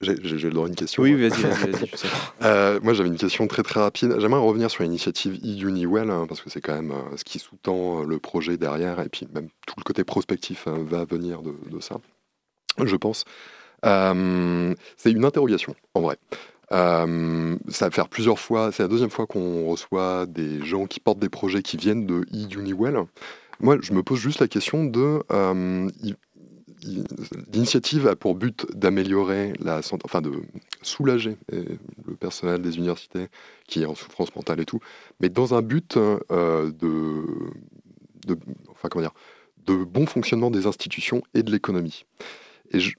[0.00, 1.02] J'ai le droit à une question.
[1.02, 1.44] Oui, vas-y,
[2.42, 4.14] euh, moi, j'avais une question très très rapide.
[4.20, 8.02] J'aimerais revenir sur l'initiative eUniWell, hein, parce que c'est quand même euh, ce qui sous-tend
[8.02, 11.80] euh, le projet derrière, et puis même tout le côté prospectif hein, va venir de,
[11.80, 11.96] ça,
[12.84, 13.24] je pense.
[13.82, 16.16] c'est une interrogation, en vrai.
[16.70, 17.06] Ça
[17.86, 21.28] va faire plusieurs fois, c'est la deuxième fois qu'on reçoit des gens qui portent des
[21.28, 23.04] projets qui viennent de eUniWell.
[23.60, 25.20] Moi, je me pose juste la question de
[27.52, 30.32] L'initiative a pour but d'améliorer la santé, enfin de
[30.82, 31.64] soulager euh,
[32.06, 33.26] le personnel des universités
[33.66, 34.78] qui est en souffrance mentale et tout,
[35.20, 37.24] mais dans un but euh, de,
[38.68, 39.14] enfin comment dire,
[39.66, 42.04] de bon fonctionnement des institutions et de l'économie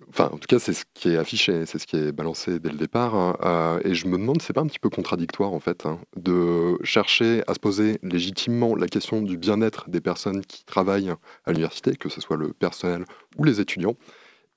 [0.10, 2.70] enfin, en tout cas, c'est ce qui est affiché, c'est ce qui est balancé dès
[2.70, 3.16] le départ.
[3.16, 6.00] Hein, euh, et je me demande, c'est pas un petit peu contradictoire en fait, hein,
[6.16, 11.14] de chercher à se poser légitimement la question du bien-être des personnes qui travaillent
[11.46, 13.06] à l'université, que ce soit le personnel
[13.38, 13.96] ou les étudiants,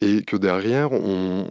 [0.00, 1.48] et que derrière, on,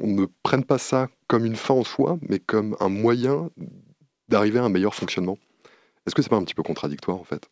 [0.00, 3.50] ne prenne pas ça comme une fin en soi, mais comme un moyen
[4.28, 5.38] d'arriver à un meilleur fonctionnement.
[6.06, 7.48] Est-ce que c'est pas un petit peu contradictoire en fait?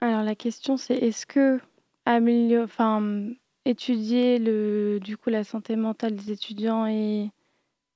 [0.00, 1.58] Alors la question, c'est est-ce que
[2.04, 2.68] améliorer,
[3.66, 7.30] étudier le, du coup, la santé mentale des étudiants et,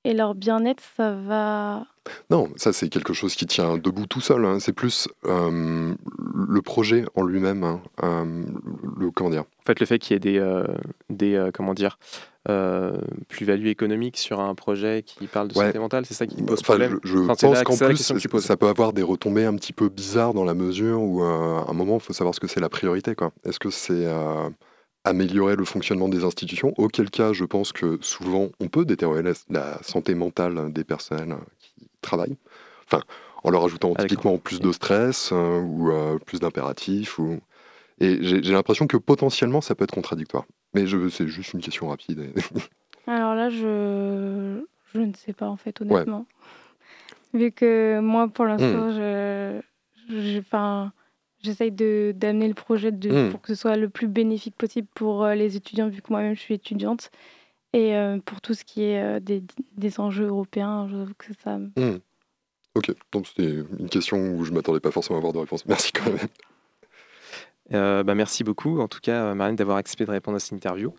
[0.03, 1.85] et leur bien-être, ça va.
[2.31, 4.43] Non, ça c'est quelque chose qui tient debout tout seul.
[4.45, 4.59] Hein.
[4.59, 5.93] C'est plus euh,
[6.33, 7.63] le projet en lui-même.
[7.63, 7.81] Hein.
[8.03, 8.43] Euh,
[8.97, 9.41] le comment dire?
[9.41, 10.65] En fait, le fait qu'il y ait des, euh,
[11.09, 11.97] des comment dire
[13.27, 16.99] plus-value économique sur un projet qui parle de santé mentale, c'est ça qui pose problème?
[17.03, 20.55] Je, pense qu'en plus, ça peut avoir des retombées un petit peu bizarres dans la
[20.55, 23.13] mesure où à un moment, il faut savoir ce que c'est la priorité.
[23.45, 24.07] Est-ce que c'est
[25.03, 29.81] améliorer le fonctionnement des institutions, auquel cas je pense que souvent on peut détériorer la,
[29.81, 32.37] santé mentale des personnels qui travaillent,
[32.85, 33.01] enfin
[33.43, 37.17] en leur ajoutant typiquement plus de stress euh, ou euh, plus d'impératifs.
[37.17, 37.39] Ou...
[37.99, 40.45] Et j'ai l'impression que potentiellement ça peut être contradictoire.
[40.73, 42.31] Mais c'est juste une question rapide.
[43.07, 44.61] Alors là, je...
[44.93, 46.25] je ne sais pas en fait, honnêtement.
[47.33, 48.91] Vu que moi, pour l'instant, hmm.
[48.91, 49.61] je...
[50.09, 50.39] je...
[50.39, 50.91] Enfin,
[51.43, 53.31] J'essaye d'amener le projet de, hmm.
[53.31, 56.35] pour que ce soit le plus bénéfique possible pour euh, les étudiants, vu que moi-même
[56.35, 57.09] je suis étudiante.
[57.73, 59.43] Et euh, pour tout ce qui est euh, des,
[59.77, 61.57] des, enjeux européens, je trouve que ça.
[61.57, 61.99] Hmm.
[62.75, 65.65] Ok, donc c'était une question où je ne m'attendais pas forcément à avoir de réponse.
[65.65, 68.03] Merci quand même.
[68.03, 70.93] bah merci beaucoup, en tout cas, Marine, d'avoir accepté de répondre à cette interview.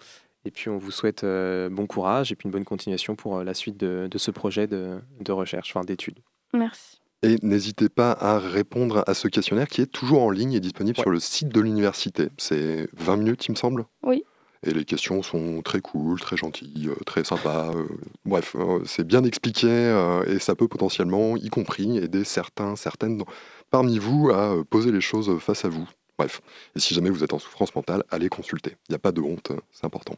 [0.45, 3.79] Et puis, on vous souhaite bon courage et puis une bonne continuation pour la suite
[3.79, 6.19] de, de ce projet de, de recherche, enfin d'études.
[6.53, 7.02] Merci.
[7.25, 10.99] Et n'hésitez pas à répondre à ce questionnaire qui est toujours en ligne et disponible
[10.99, 12.29] sur le site de l'université.
[12.37, 14.25] C'est 20 minutes, il me semble Oui.
[14.65, 17.73] Et les questions sont très cool, très gentilles, euh, très sympas.
[17.75, 17.87] euh,
[18.25, 23.23] bref, euh, c'est bien expliqué euh, et ça peut potentiellement, y compris, aider certains, certaines
[23.71, 25.89] parmi vous à poser les choses face à vous.
[26.19, 26.43] Bref,
[26.77, 28.77] et si jamais vous êtes en souffrance mentale, allez consulter.
[28.89, 30.15] Il n'y a pas de honte, c'est important.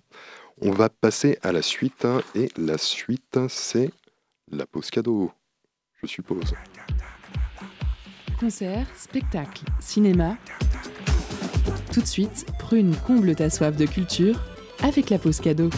[0.61, 3.90] On va passer à la suite, et la suite, c'est
[4.50, 5.32] la pause cadeau,
[6.07, 6.55] je suppose.
[8.38, 10.36] Concert, spectacle, cinéma.
[11.92, 14.40] Tout de suite, Prune comble ta soif de culture
[14.82, 15.70] avec la pause cadeau.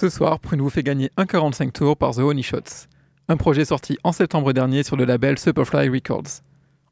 [0.00, 2.88] Ce soir, Prune vous fait gagner un 45 tours par The Honey Shots,
[3.28, 6.40] un projet sorti en septembre dernier sur le label Superfly Records.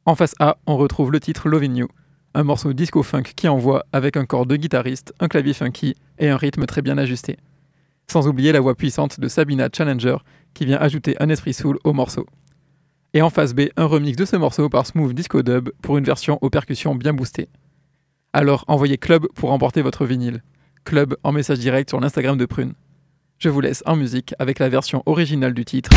[0.09, 1.87] En face A, on retrouve le titre Loving You,
[2.33, 6.35] un morceau disco-funk qui envoie avec un corps de guitariste, un clavier funky et un
[6.35, 7.37] rythme très bien ajusté.
[8.11, 10.15] Sans oublier la voix puissante de Sabina Challenger
[10.55, 12.25] qui vient ajouter un esprit soul au morceau.
[13.13, 16.05] Et en face B, un remix de ce morceau par Smooth Disco Dub pour une
[16.05, 17.49] version aux percussions bien boostées.
[18.33, 20.41] Alors envoyez Club pour remporter votre vinyle.
[20.85, 22.73] Club en message direct sur l'Instagram de Prune.
[23.37, 25.91] Je vous laisse en musique avec la version originale du titre.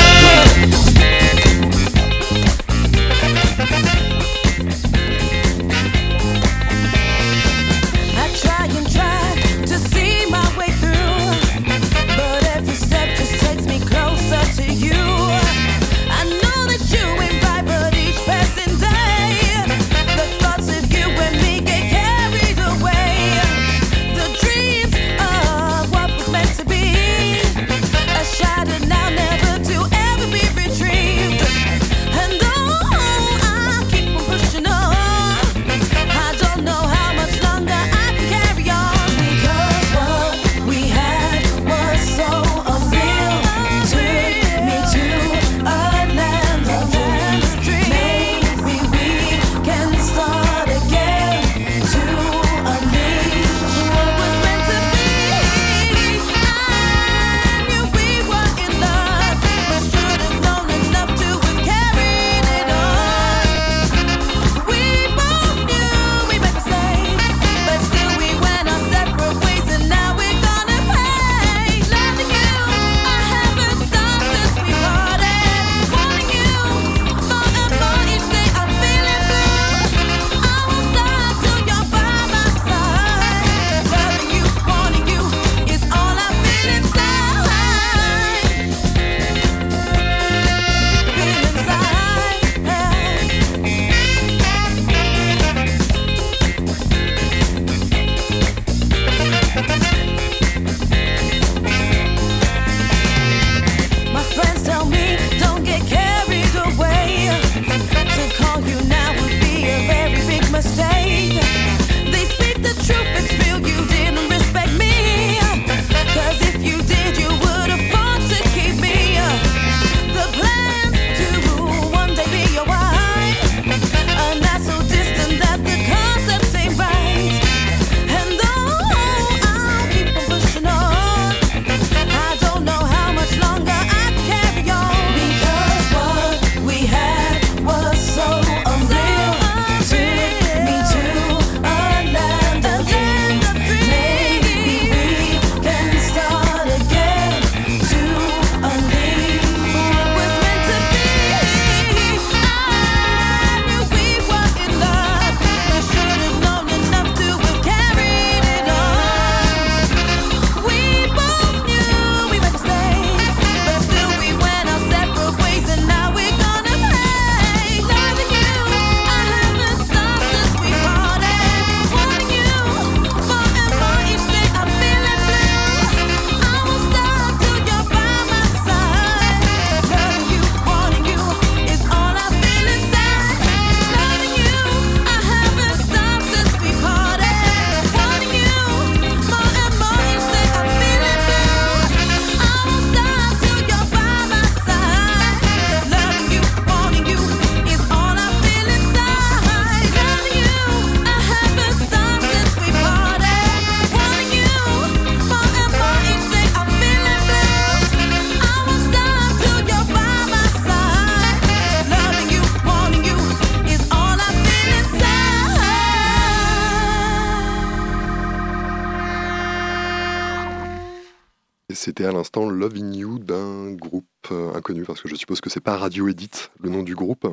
[222.62, 226.30] Loving You d'un groupe euh, inconnu, parce que je suppose que c'est pas Radio Edit,
[226.60, 227.26] le nom du groupe.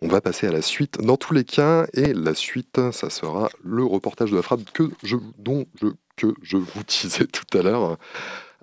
[0.00, 3.50] On va passer à la suite dans tous les cas, et la suite, ça sera
[3.64, 4.60] le reportage de la frappe
[5.38, 5.66] dont
[6.16, 7.98] que je vous disais tout à l'heure.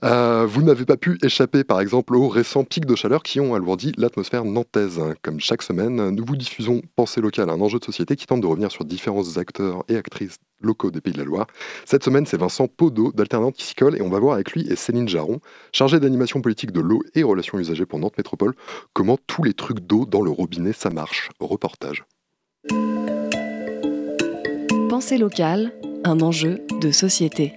[0.03, 3.53] Euh, vous n'avez pas pu échapper par exemple aux récents pics de chaleur qui ont
[3.53, 5.01] alourdi l'atmosphère nantaise.
[5.21, 8.47] Comme chaque semaine, nous vous diffusons Pensée locale, un enjeu de société qui tente de
[8.47, 11.47] revenir sur différents acteurs et actrices locaux des Pays de la Loire.
[11.85, 14.67] Cette semaine, c'est Vincent Podo d'Alternante qui s'y colle et on va voir avec lui
[14.69, 15.39] et Céline Jaron,
[15.71, 18.53] chargée d'animation politique de l'eau et relations usagées pour Nantes Métropole,
[18.93, 21.29] comment tous les trucs d'eau dans le robinet ça marche.
[21.39, 22.05] Reportage.
[24.89, 25.71] Pensée locale,
[26.03, 27.53] un enjeu de société.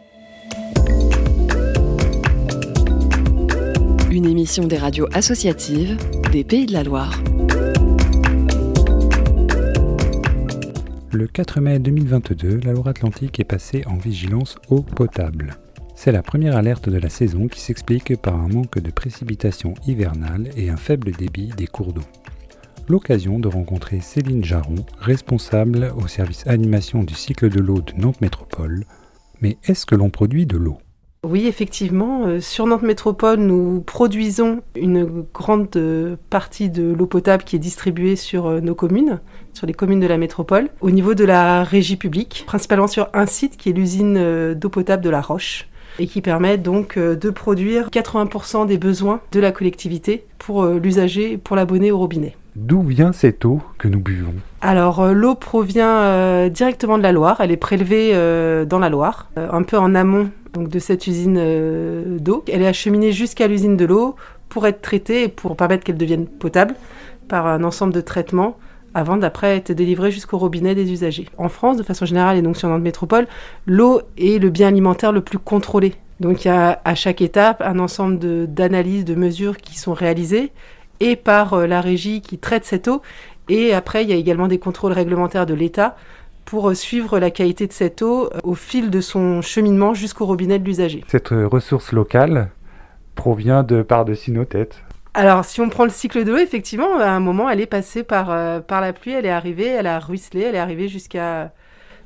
[4.13, 5.97] Une émission des radios associatives
[6.33, 7.19] des Pays de la Loire.
[11.11, 15.57] Le 4 mai 2022, la Loire-Atlantique est passée en vigilance eau potable.
[15.95, 20.51] C'est la première alerte de la saison qui s'explique par un manque de précipitations hivernales
[20.59, 22.05] et un faible débit des cours d'eau.
[22.89, 28.21] L'occasion de rencontrer Céline Jaron, responsable au service animation du cycle de l'eau de Nantes
[28.21, 28.85] Métropole.
[29.41, 30.82] Mais est-ce que l'on produit de l'eau?
[31.25, 37.45] Oui, effectivement, euh, sur Nantes Métropole, nous produisons une grande euh, partie de l'eau potable
[37.45, 39.21] qui est distribuée sur euh, nos communes,
[39.53, 43.27] sur les communes de la métropole, au niveau de la régie publique, principalement sur un
[43.27, 45.69] site qui est l'usine d'eau potable de La Roche
[46.01, 51.55] et qui permet donc de produire 80% des besoins de la collectivité pour l'usager, pour
[51.55, 52.35] l'abonné au robinet.
[52.55, 54.35] D'où vient cette eau que nous buvons?
[54.61, 59.31] Alors l'eau provient euh, directement de la Loire, elle est prélevée euh, dans la Loire,
[59.39, 62.45] euh, un peu en amont donc, de cette usine euh, d'eau.
[62.51, 64.17] Elle est acheminée jusqu'à l'usine de l'eau
[64.49, 66.75] pour être traitée et pour permettre qu'elle devienne potable
[67.29, 68.57] par un ensemble de traitements
[68.95, 71.27] avant d'après être délivrée jusqu'au robinet des usagers.
[71.39, 73.27] En France, de façon générale et donc sur Nantes Métropole,
[73.67, 75.95] l'eau est le bien alimentaire le plus contrôlé.
[76.21, 80.53] Donc il y a à chaque étape un ensemble d'analyses, de, mesures qui sont réalisées
[81.01, 83.03] et par euh, la régie qui traite cette eau.
[83.49, 85.97] Et après, il y a également des contrôles réglementaires de l'État
[86.45, 90.27] pour euh, suivre la qualité de cette eau euh, au fil de son cheminement jusqu'au
[90.27, 91.05] robinet de l'usager.
[91.09, 92.51] Cette euh, ressource locale
[93.15, 94.83] provient de par-dessus nos têtes.
[95.15, 98.03] Alors, si on prend le cycle de l'eau, effectivement, à un moment, elle est passée
[98.03, 101.53] par, euh, par la pluie, elle est arrivée, elle a ruisselé, elle est arrivée jusqu'à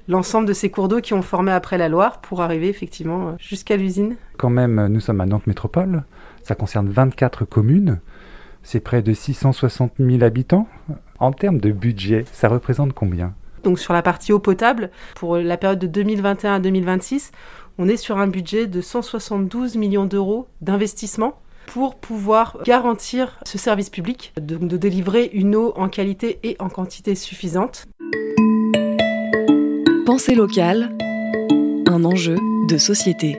[0.08, 3.76] l'ensemble de ces cours d'eau qui ont formé après la Loire pour arriver effectivement jusqu'à
[3.76, 4.16] l'usine.
[4.38, 6.02] Quand même, nous sommes à Nantes Métropole,
[6.42, 8.00] ça concerne 24 communes,
[8.64, 10.68] c'est près de 660 000 habitants.
[11.20, 13.34] En termes de budget, ça représente combien?
[13.64, 17.32] Donc sur la partie eau potable, pour la période de 2021 à 2026,
[17.78, 23.90] on est sur un budget de 172 millions d'euros d'investissement pour pouvoir garantir ce service
[23.90, 27.86] public, de, délivrer une eau en qualité et en quantité suffisante.
[30.06, 30.96] Pensée locale,
[31.86, 32.36] un enjeu
[32.68, 33.38] de société.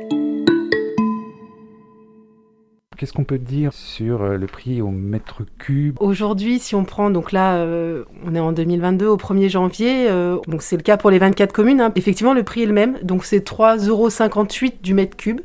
[2.98, 7.12] Qu'est-ce qu'on peut dire sur euh, le prix au mètre cube Aujourd'hui, si on prend,
[7.12, 10.98] donc là, euh, on est en 2022, au 1er janvier, euh, donc c'est le cas
[10.98, 11.92] pour les 24 communes, hein.
[11.96, 14.10] effectivement, le prix est le même, donc c'est 3,58 euros
[14.82, 15.42] du mètre cube.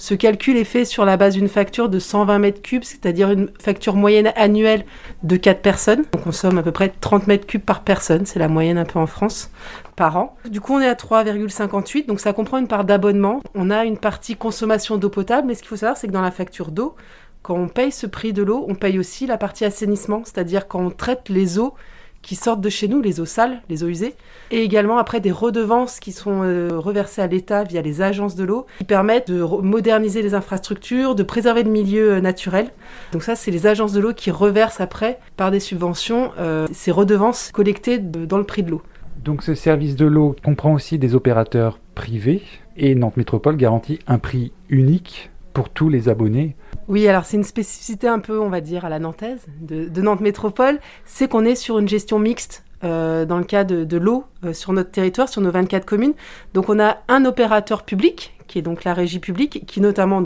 [0.00, 3.50] Ce calcul est fait sur la base d'une facture de 120 mètres cubes, c'est-à-dire une
[3.60, 4.86] facture moyenne annuelle
[5.24, 6.04] de 4 personnes.
[6.14, 8.98] On consomme à peu près 30 mètres cubes par personne, c'est la moyenne un peu
[8.98, 9.50] en France,
[9.96, 10.38] par an.
[10.48, 13.42] Du coup, on est à 3,58, donc ça comprend une part d'abonnement.
[13.54, 16.22] On a une partie consommation d'eau potable, mais ce qu'il faut savoir, c'est que dans
[16.22, 16.96] la facture d'eau,
[17.42, 20.80] quand on paye ce prix de l'eau, on paye aussi la partie assainissement, c'est-à-dire quand
[20.80, 21.74] on traite les eaux
[22.22, 24.14] qui sortent de chez nous, les eaux sales, les eaux usées,
[24.50, 28.44] et également après des redevances qui sont euh, reversées à l'État via les agences de
[28.44, 32.68] l'eau, qui permettent de moderniser les infrastructures, de préserver le milieu euh, naturel.
[33.12, 36.90] Donc ça, c'est les agences de l'eau qui reversent après, par des subventions, euh, ces
[36.90, 38.82] redevances collectées dans le prix de l'eau.
[39.24, 42.42] Donc ce service de l'eau comprend aussi des opérateurs privés
[42.76, 46.56] et Nantes Métropole garantit un prix unique pour tous les abonnés.
[46.88, 50.20] Oui, alors c'est une spécificité un peu, on va dire, à la nantaise de, Nantes
[50.20, 54.52] Métropole, c'est qu'on est sur une gestion mixte euh, dans le cas de, l'eau euh,
[54.52, 56.14] sur notre territoire, sur nos 24 communes.
[56.54, 60.22] Donc on a un opérateur public, qui est donc la régie publique, qui notamment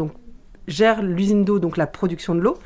[0.68, 2.56] gère l'usine d'eau, donc la production de l'eau,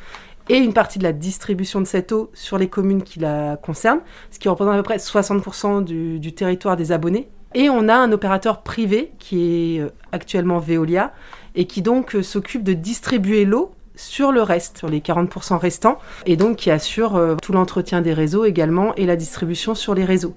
[0.48, 4.00] et une partie de la distribution de cette eau sur les communes qui la concernent,
[4.30, 7.28] ce qui représente à peu près 60% du, du territoire des abonnés.
[7.54, 11.12] Et on a un opérateur privé qui est euh, actuellement Veolia
[11.59, 15.98] et qui donc euh, s'occupe de distribuer l'eau sur le reste, sur les 40% restants,
[16.24, 20.04] et donc qui assure euh, tout l'entretien des réseaux également et la distribution sur les
[20.04, 20.36] réseaux.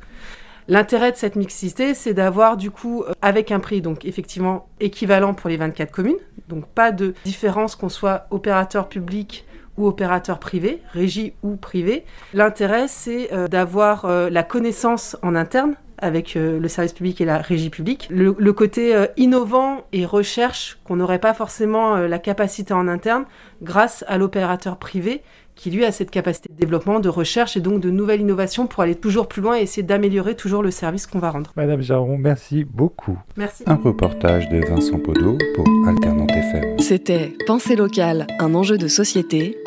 [0.67, 5.36] L'intérêt de cette mixité, c'est d'avoir du coup, euh, avec un prix donc effectivement équivalent
[5.36, 6.17] pour les 24 communes,
[6.49, 9.45] donc pas de différence qu'on soit opérateur public
[9.78, 12.03] ou opérateur privé, régie ou privé.
[12.34, 17.70] L'intérêt, c'est d'avoir la connaissance en interne avec euh, le service public et la régie
[17.70, 18.08] publique.
[18.10, 22.88] Le, le côté euh, innovant et recherche qu'on n'aurait pas forcément euh, la capacité en
[22.88, 23.26] interne
[23.62, 25.22] grâce à l'opérateur privé
[25.56, 28.82] qui lui a cette capacité de développement, de recherche et donc de nouvelles innovations pour
[28.82, 31.52] aller toujours plus loin et essayer d'améliorer toujours le service qu'on va rendre.
[31.56, 33.18] Madame Jaron, merci beaucoup.
[33.38, 33.64] Merci.
[33.68, 36.80] Un reportage de Vincent Podo pour Alternante FM.
[36.80, 39.58] C'était Pensée locale, un enjeu de société.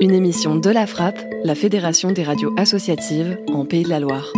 [0.00, 4.32] Une émission de la Frappe, la Fédération des radios associatives en Pays de la Loire.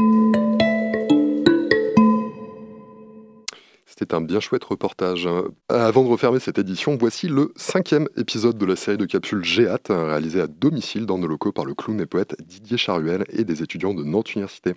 [4.02, 5.28] C'était un bien chouette reportage.
[5.68, 9.78] Avant de refermer cette édition, voici le cinquième épisode de la série de capsules Géat,
[9.90, 13.62] réalisée à domicile dans nos locaux par le clown et poète Didier Charuel et des
[13.62, 14.74] étudiants de Nantes Université.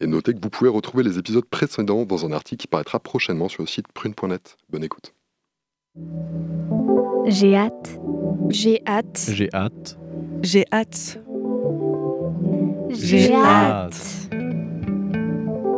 [0.00, 3.48] Et notez que vous pouvez retrouver les épisodes précédents dans un article qui paraîtra prochainement
[3.48, 4.56] sur le site prune.net.
[4.70, 5.12] Bonne écoute.
[7.26, 7.98] J'ai hâte.
[8.48, 9.26] J'ai hâte.
[9.28, 9.98] J'ai hâte.
[10.44, 11.18] J'ai hâte.
[12.90, 14.30] J'ai hâte.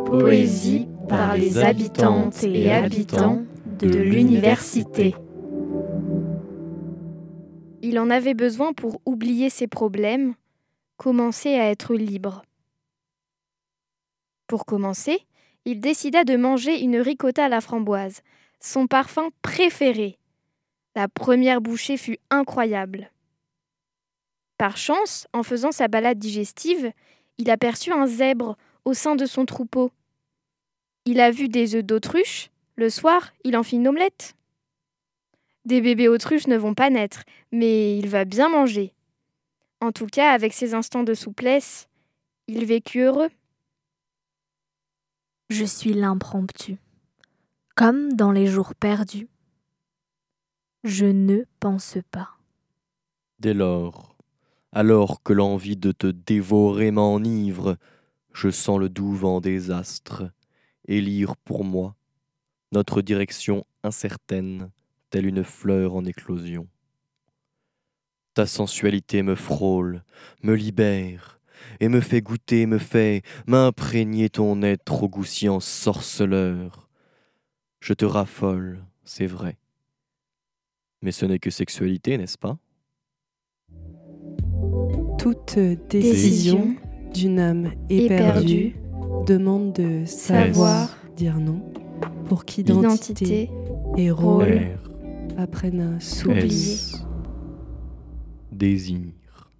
[0.05, 3.43] Poésie par les habitantes et habitants
[3.79, 5.15] de l'université.
[7.81, 10.33] Il en avait besoin pour oublier ses problèmes,
[10.97, 12.43] commencer à être libre.
[14.47, 15.19] Pour commencer,
[15.65, 18.21] il décida de manger une ricotta à la framboise,
[18.59, 20.17] son parfum préféré.
[20.95, 23.11] La première bouchée fut incroyable.
[24.57, 26.91] Par chance, en faisant sa balade digestive,
[27.37, 29.91] il aperçut un zèbre au sein de son troupeau.
[31.05, 32.49] Il a vu des œufs d'autruche.
[32.75, 34.35] Le soir, il en fit une omelette.
[35.63, 38.93] Des bébés autruches ne vont pas naître, mais il va bien manger.
[39.81, 41.87] En tout cas, avec ses instants de souplesse,
[42.47, 43.29] il vécut heureux.
[45.49, 46.77] Je suis l'impromptu,
[47.75, 49.27] comme dans les jours perdus.
[50.83, 52.29] Je ne pense pas.
[53.39, 54.15] Dès lors,
[54.71, 57.77] alors que l'envie de te dévorer m'enivre,
[58.33, 60.23] je sens le doux vent des astres
[60.87, 61.95] élire pour moi
[62.71, 64.69] notre direction incertaine,
[65.09, 66.67] telle une fleur en éclosion.
[68.33, 70.03] Ta sensualité me frôle,
[70.43, 71.39] me libère,
[71.79, 76.89] et me fait goûter, me fait m'imprégner ton être au goût si ensorceleur.
[77.79, 79.57] Je te raffole, c'est vrai.
[81.01, 82.57] Mais ce n'est que sexualité, n'est-ce pas?
[85.17, 86.75] Toute décision
[87.13, 88.75] d'une âme éperdue
[89.23, 91.61] demande de savoir dire non
[92.27, 93.49] pour qu'identité
[93.97, 94.77] et rôle
[95.37, 96.77] apprennent à s'oublier.
[98.51, 99.51] Désir.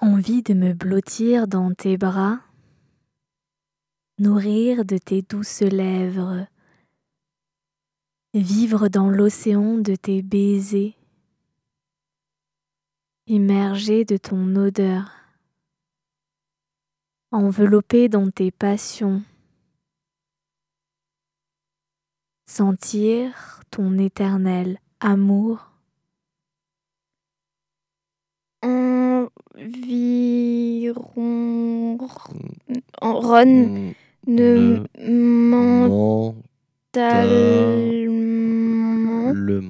[0.00, 2.40] Envie de me blottir dans tes bras,
[4.18, 6.46] nourrir de tes douces lèvres,
[8.34, 10.96] vivre dans l'océan de tes baisers,
[13.26, 15.10] immerger de ton odeur,
[17.30, 19.22] enveloppé dans tes passions,
[22.46, 25.70] sentir ton éternel amour.
[28.62, 30.06] Environ.
[33.00, 33.94] Ron
[34.26, 34.84] ne
[35.88, 36.12] mentalement.
[39.32, 39.60] Le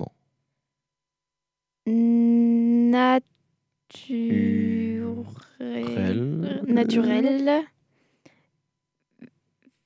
[6.76, 7.64] Naturel.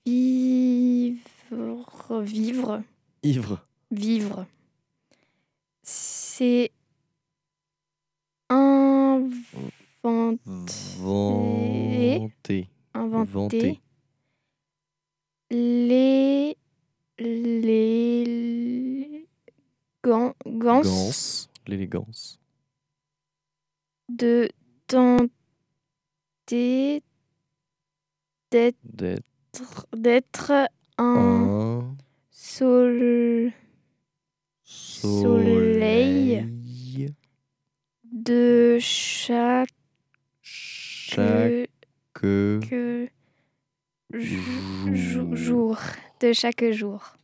[0.04, 1.20] Vivre.
[2.22, 2.82] Vivre.
[3.22, 3.64] Ivre.
[3.92, 4.46] Vivre.
[5.84, 6.72] C'est
[8.48, 9.30] inventé.
[12.94, 13.80] Inventé.
[15.52, 16.56] Les.
[17.20, 19.28] Les.
[20.02, 20.34] Gants.
[20.44, 20.82] Gants.
[20.82, 21.48] Gance.
[21.68, 22.40] L'élégance.
[24.08, 24.48] De
[24.88, 25.30] tenter.
[26.50, 27.04] D'être.
[28.84, 29.86] D'être.
[29.96, 30.52] D'être
[30.98, 31.16] un.
[31.88, 31.96] Un.
[32.30, 33.52] Sol.
[34.64, 36.46] Soleil.
[38.12, 39.68] De chaque.
[40.42, 41.70] Chaque.
[42.12, 42.60] que
[44.12, 45.78] jou- jou- jour.
[46.20, 47.14] De chaque jour.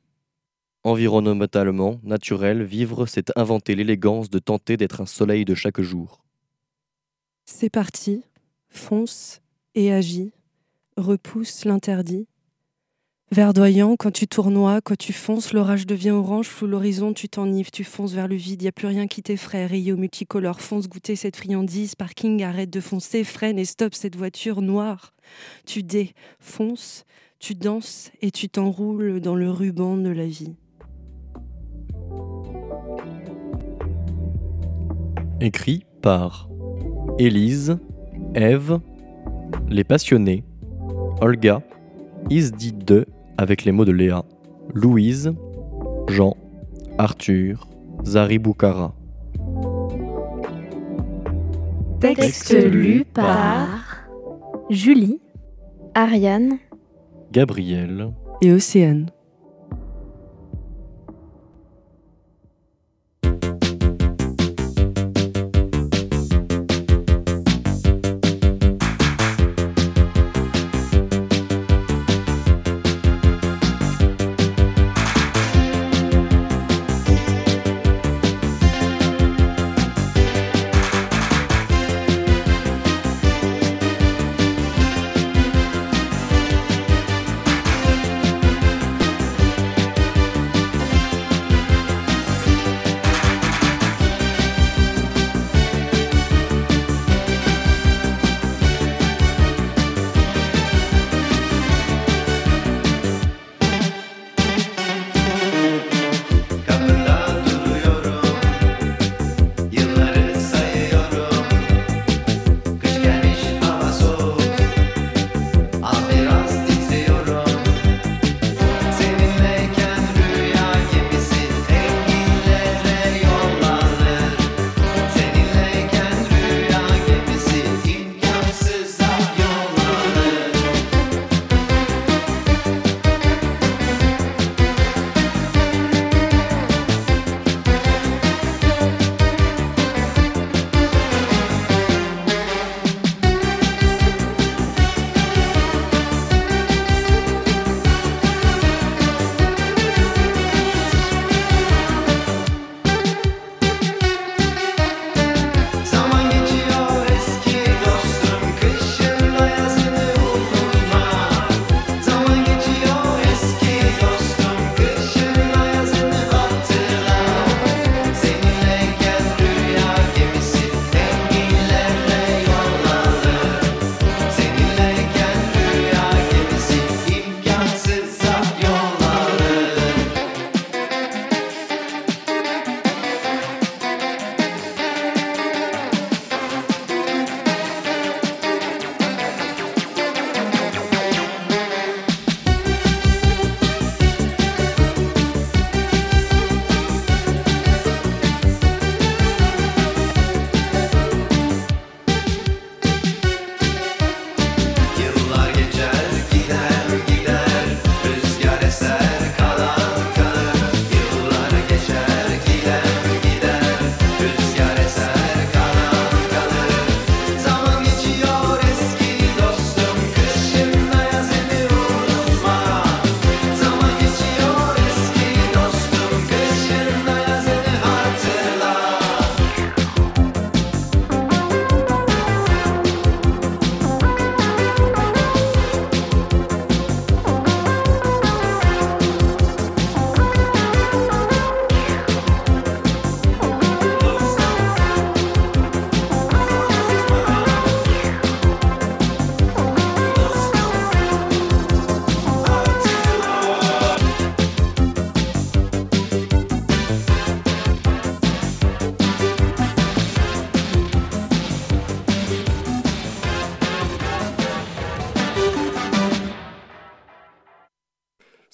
[0.85, 6.24] Environnementalement, naturel, vivre, c'est inventer l'élégance de tenter d'être un soleil de chaque jour.
[7.45, 8.22] C'est parti,
[8.77, 9.41] fonce
[9.74, 10.33] et agis,
[10.97, 12.27] repousse l'interdit.
[13.33, 17.83] Verdoyant, quand tu tournoies, quand tu fonces, l'orage devient orange, flou l'horizon, tu t'enives, tu
[17.83, 21.35] fonces vers le vide, y a plus rien qui t'effraie, au multicolore, fonce goûter cette
[21.35, 25.12] friandise, parking, arrête de foncer, freine et stoppe cette voiture noire.
[25.66, 27.05] Tu dé, fonce,
[27.41, 30.55] tu danses et tu t'enroules dans le ruban de la vie.
[35.41, 36.49] Écrit par
[37.18, 37.79] Élise,
[38.37, 38.80] Ève,
[39.70, 40.45] Les Passionnés,
[41.22, 41.62] Olga,
[42.28, 43.07] Isdi 2
[43.39, 44.26] avec les mots de Léa,
[44.74, 45.32] Louise,
[46.09, 46.37] Jean,
[46.99, 47.66] Arthur,
[48.05, 48.95] Zari Boukara.
[51.99, 54.07] Texte lu par
[54.68, 55.18] Julie,
[55.95, 56.59] Ariane,
[57.32, 58.12] Gabriel,
[58.43, 59.07] et Océane.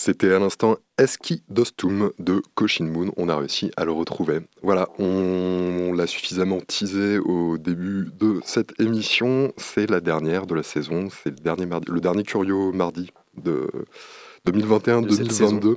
[0.04, 3.12] C'était à l'instant Eski Dostum de Koshin Moon.
[3.16, 4.40] On a réussi à le retrouver.
[4.60, 9.52] Voilà, on, l'a suffisamment teasé au début de cette émission.
[9.56, 11.06] C'est la dernière de la saison.
[11.08, 13.70] C'est le dernier, mardi, le dernier Curio mardi de
[14.44, 14.52] De
[15.12, 15.76] cette 2021-2022.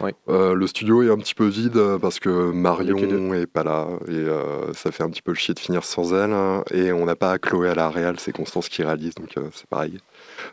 [0.00, 0.12] Ouais.
[0.28, 3.86] Euh, le studio est un petit peu vide euh, parce que Marion est pas là
[4.08, 6.32] et euh, ça fait un petit peu chier de finir sans elle.
[6.32, 6.64] hein.
[6.72, 9.68] Et on n'a pas Chloé à la réal, c'est Constance qui réalise, donc euh, c'est
[9.68, 9.98] pareil.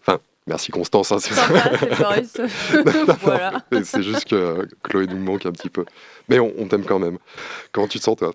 [0.02, 0.20] Enfin,
[0.50, 1.12] merci Constance.
[1.14, 1.34] hein, c'est
[3.22, 3.64] Voilà.
[4.02, 5.86] juste que Chloé nous manque un petit peu.
[6.28, 7.18] Mais on, on t'aime quand même.
[7.72, 8.34] Comment tu te sens toi?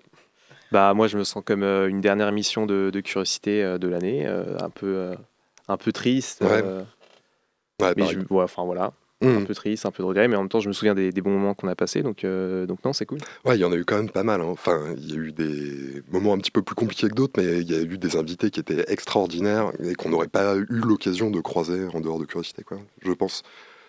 [0.71, 3.87] Bah moi je me sens comme euh, une dernière émission de, de curiosité euh, de
[3.87, 5.15] l'année, euh, un peu euh,
[5.67, 6.41] un peu triste.
[6.41, 6.61] Ouais.
[6.63, 6.83] euh,
[7.81, 8.93] Ouais, mais je, ouais, enfin voilà,
[9.27, 9.41] Mhm.
[9.43, 11.11] un peu triste, un peu de regret, mais en même temps je me souviens des,
[11.11, 13.19] des bons moments qu'on a passés, donc euh, donc non c'est cool.
[13.45, 14.41] Ouais, il y en a eu quand même pas mal.
[14.41, 14.45] hein.
[14.47, 17.61] Enfin, il y a eu des moments un petit peu plus compliqués que d'autres, mais
[17.61, 21.29] il y a eu des invités qui étaient extraordinaires et qu'on n'aurait pas eu l'occasion
[21.31, 22.77] de croiser en dehors de curiosité, quoi.
[23.01, 23.43] Je pense.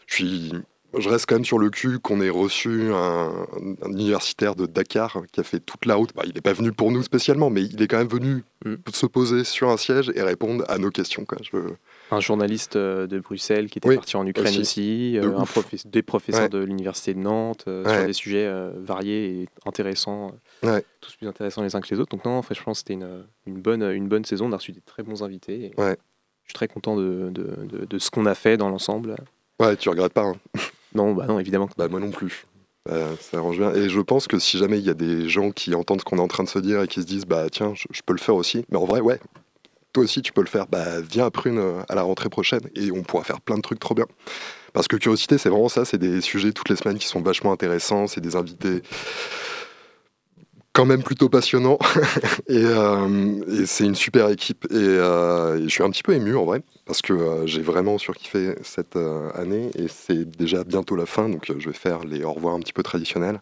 [0.07, 0.53] Je suis
[0.99, 3.47] je reste quand même sur le cul qu'on ait reçu un,
[3.83, 6.15] un universitaire de Dakar qui a fait toute la route.
[6.15, 8.77] Bah, il n'est pas venu pour nous spécialement, mais il est quand même venu Mm.
[8.95, 11.27] se poser sur un siège et répondre à nos questions.
[11.27, 11.37] Quoi.
[11.43, 11.59] Je...
[12.11, 14.61] Un journaliste euh, de Bruxelles qui était Oui, parti en Ukraine aussi.
[14.61, 15.51] aussi, De euh, un ouf.
[15.53, 16.49] professe- des professeurs Ouais.
[16.49, 17.97] de l'université de Nantes euh, Ouais.
[17.99, 20.33] sur des sujets euh, variés et intéressants,
[20.63, 20.85] Ouais.
[21.01, 22.11] tous plus intéressants les uns que les autres.
[22.17, 24.47] Donc non, en fait, je pense que c'était une, une, bonne, une bonne saison.
[24.47, 25.73] On a reçu des très bons invités.
[25.77, 25.95] Je
[26.51, 29.17] suis très content de, de, de- de ce qu'on a fait dans l'ensemble.
[29.61, 30.23] Ouais, tu regrettes pas.
[30.27, 30.37] hein.
[30.95, 31.69] Non, bah non, évidemment.
[31.77, 32.47] Bah, moi non plus.
[32.89, 33.75] Euh, ça arrange bien.
[33.75, 36.17] Et je pense que si jamais il y a des gens qui entendent ce qu'on
[36.19, 38.13] est en train de se dire et qui se disent, bah tiens, je, je peux
[38.15, 38.65] le faire aussi.
[38.71, 39.19] Mais en vrai, ouais,
[39.97, 40.67] toi aussi tu peux le faire.
[40.67, 43.63] Bah viens à Prune euh, à la rentrée prochaine et on pourra faire plein de
[43.63, 44.05] trucs trop bien.
[44.75, 47.51] Parce que Curiosité, c'est vraiment ça, c'est des sujets toutes les semaines qui sont vachement
[47.51, 48.83] intéressants, c'est des invités
[50.75, 51.79] quand même plutôt passionnants.
[52.47, 54.67] et euh, et c'est une super équipe.
[54.71, 57.97] Et, euh, et je suis un petit peu ému en vrai, parce que j'ai vraiment
[57.97, 58.99] surkiffé cette
[59.35, 62.61] année et c'est déjà bientôt la fin, donc je vais faire les au revoir un
[62.61, 63.41] petit peu traditionnels.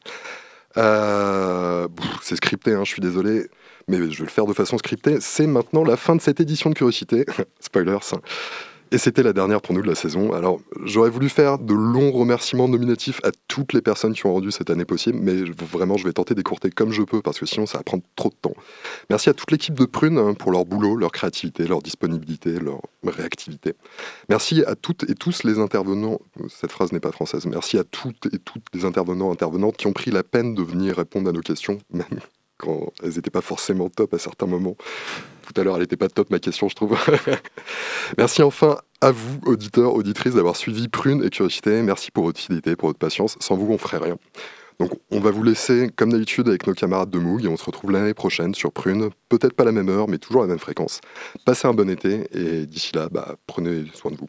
[0.77, 3.49] C'est scripté, hein, je suis désolé,
[3.89, 5.18] mais je vais le faire de façon scriptée.
[5.20, 7.26] C'est maintenant la fin de cette édition de Curiosité.
[7.61, 7.99] Spoilers.
[8.95, 10.32] Et c'était la dernière pour nous de la saison.
[10.35, 14.53] Alors, j'aurais voulu faire de longs remerciements nominatifs à toutes les personnes qui ont rendu
[14.53, 17.66] cette année possible, mais vraiment, je vais tenter d'écourter comme je peux parce que sinon,
[17.66, 18.55] ça va prendre trop de temps.
[19.11, 22.82] Merci à toute l'équipe de Prune hein, pour leur boulot, leur créativité, leur disponibilité, leur
[23.05, 23.74] réactivité.
[24.28, 26.20] Merci à toutes et tous les intervenants.
[26.49, 27.47] Cette phrase n'est pas française.
[27.47, 30.97] Merci à toutes et toutes les intervenants, intervenantes qui ont pris la peine de venir
[30.97, 32.20] répondre à nos questions, même
[32.59, 34.77] quand elles n'étaient pas forcément top à certains moments.
[35.43, 36.99] Tout à l'heure, elle n'était pas top, ma question, je trouve.
[38.19, 41.83] Merci enfin à vous, auditeurs, auditrices, d'avoir suivi Prune et Curiosité.
[41.83, 43.37] Merci pour votre fidélité, pour votre patience.
[43.41, 44.17] Sans vous, on ferait rien.
[44.81, 47.65] Donc, on va vous laisser, comme d'habitude, avec nos camarades de Moog et on se
[47.65, 49.11] retrouve l'année prochaine sur Prune.
[49.29, 51.01] Peut-être pas la même heure, mais toujours la même fréquence.
[51.45, 54.29] Passez un bon été et d'ici là, bah, prenez soin de vous.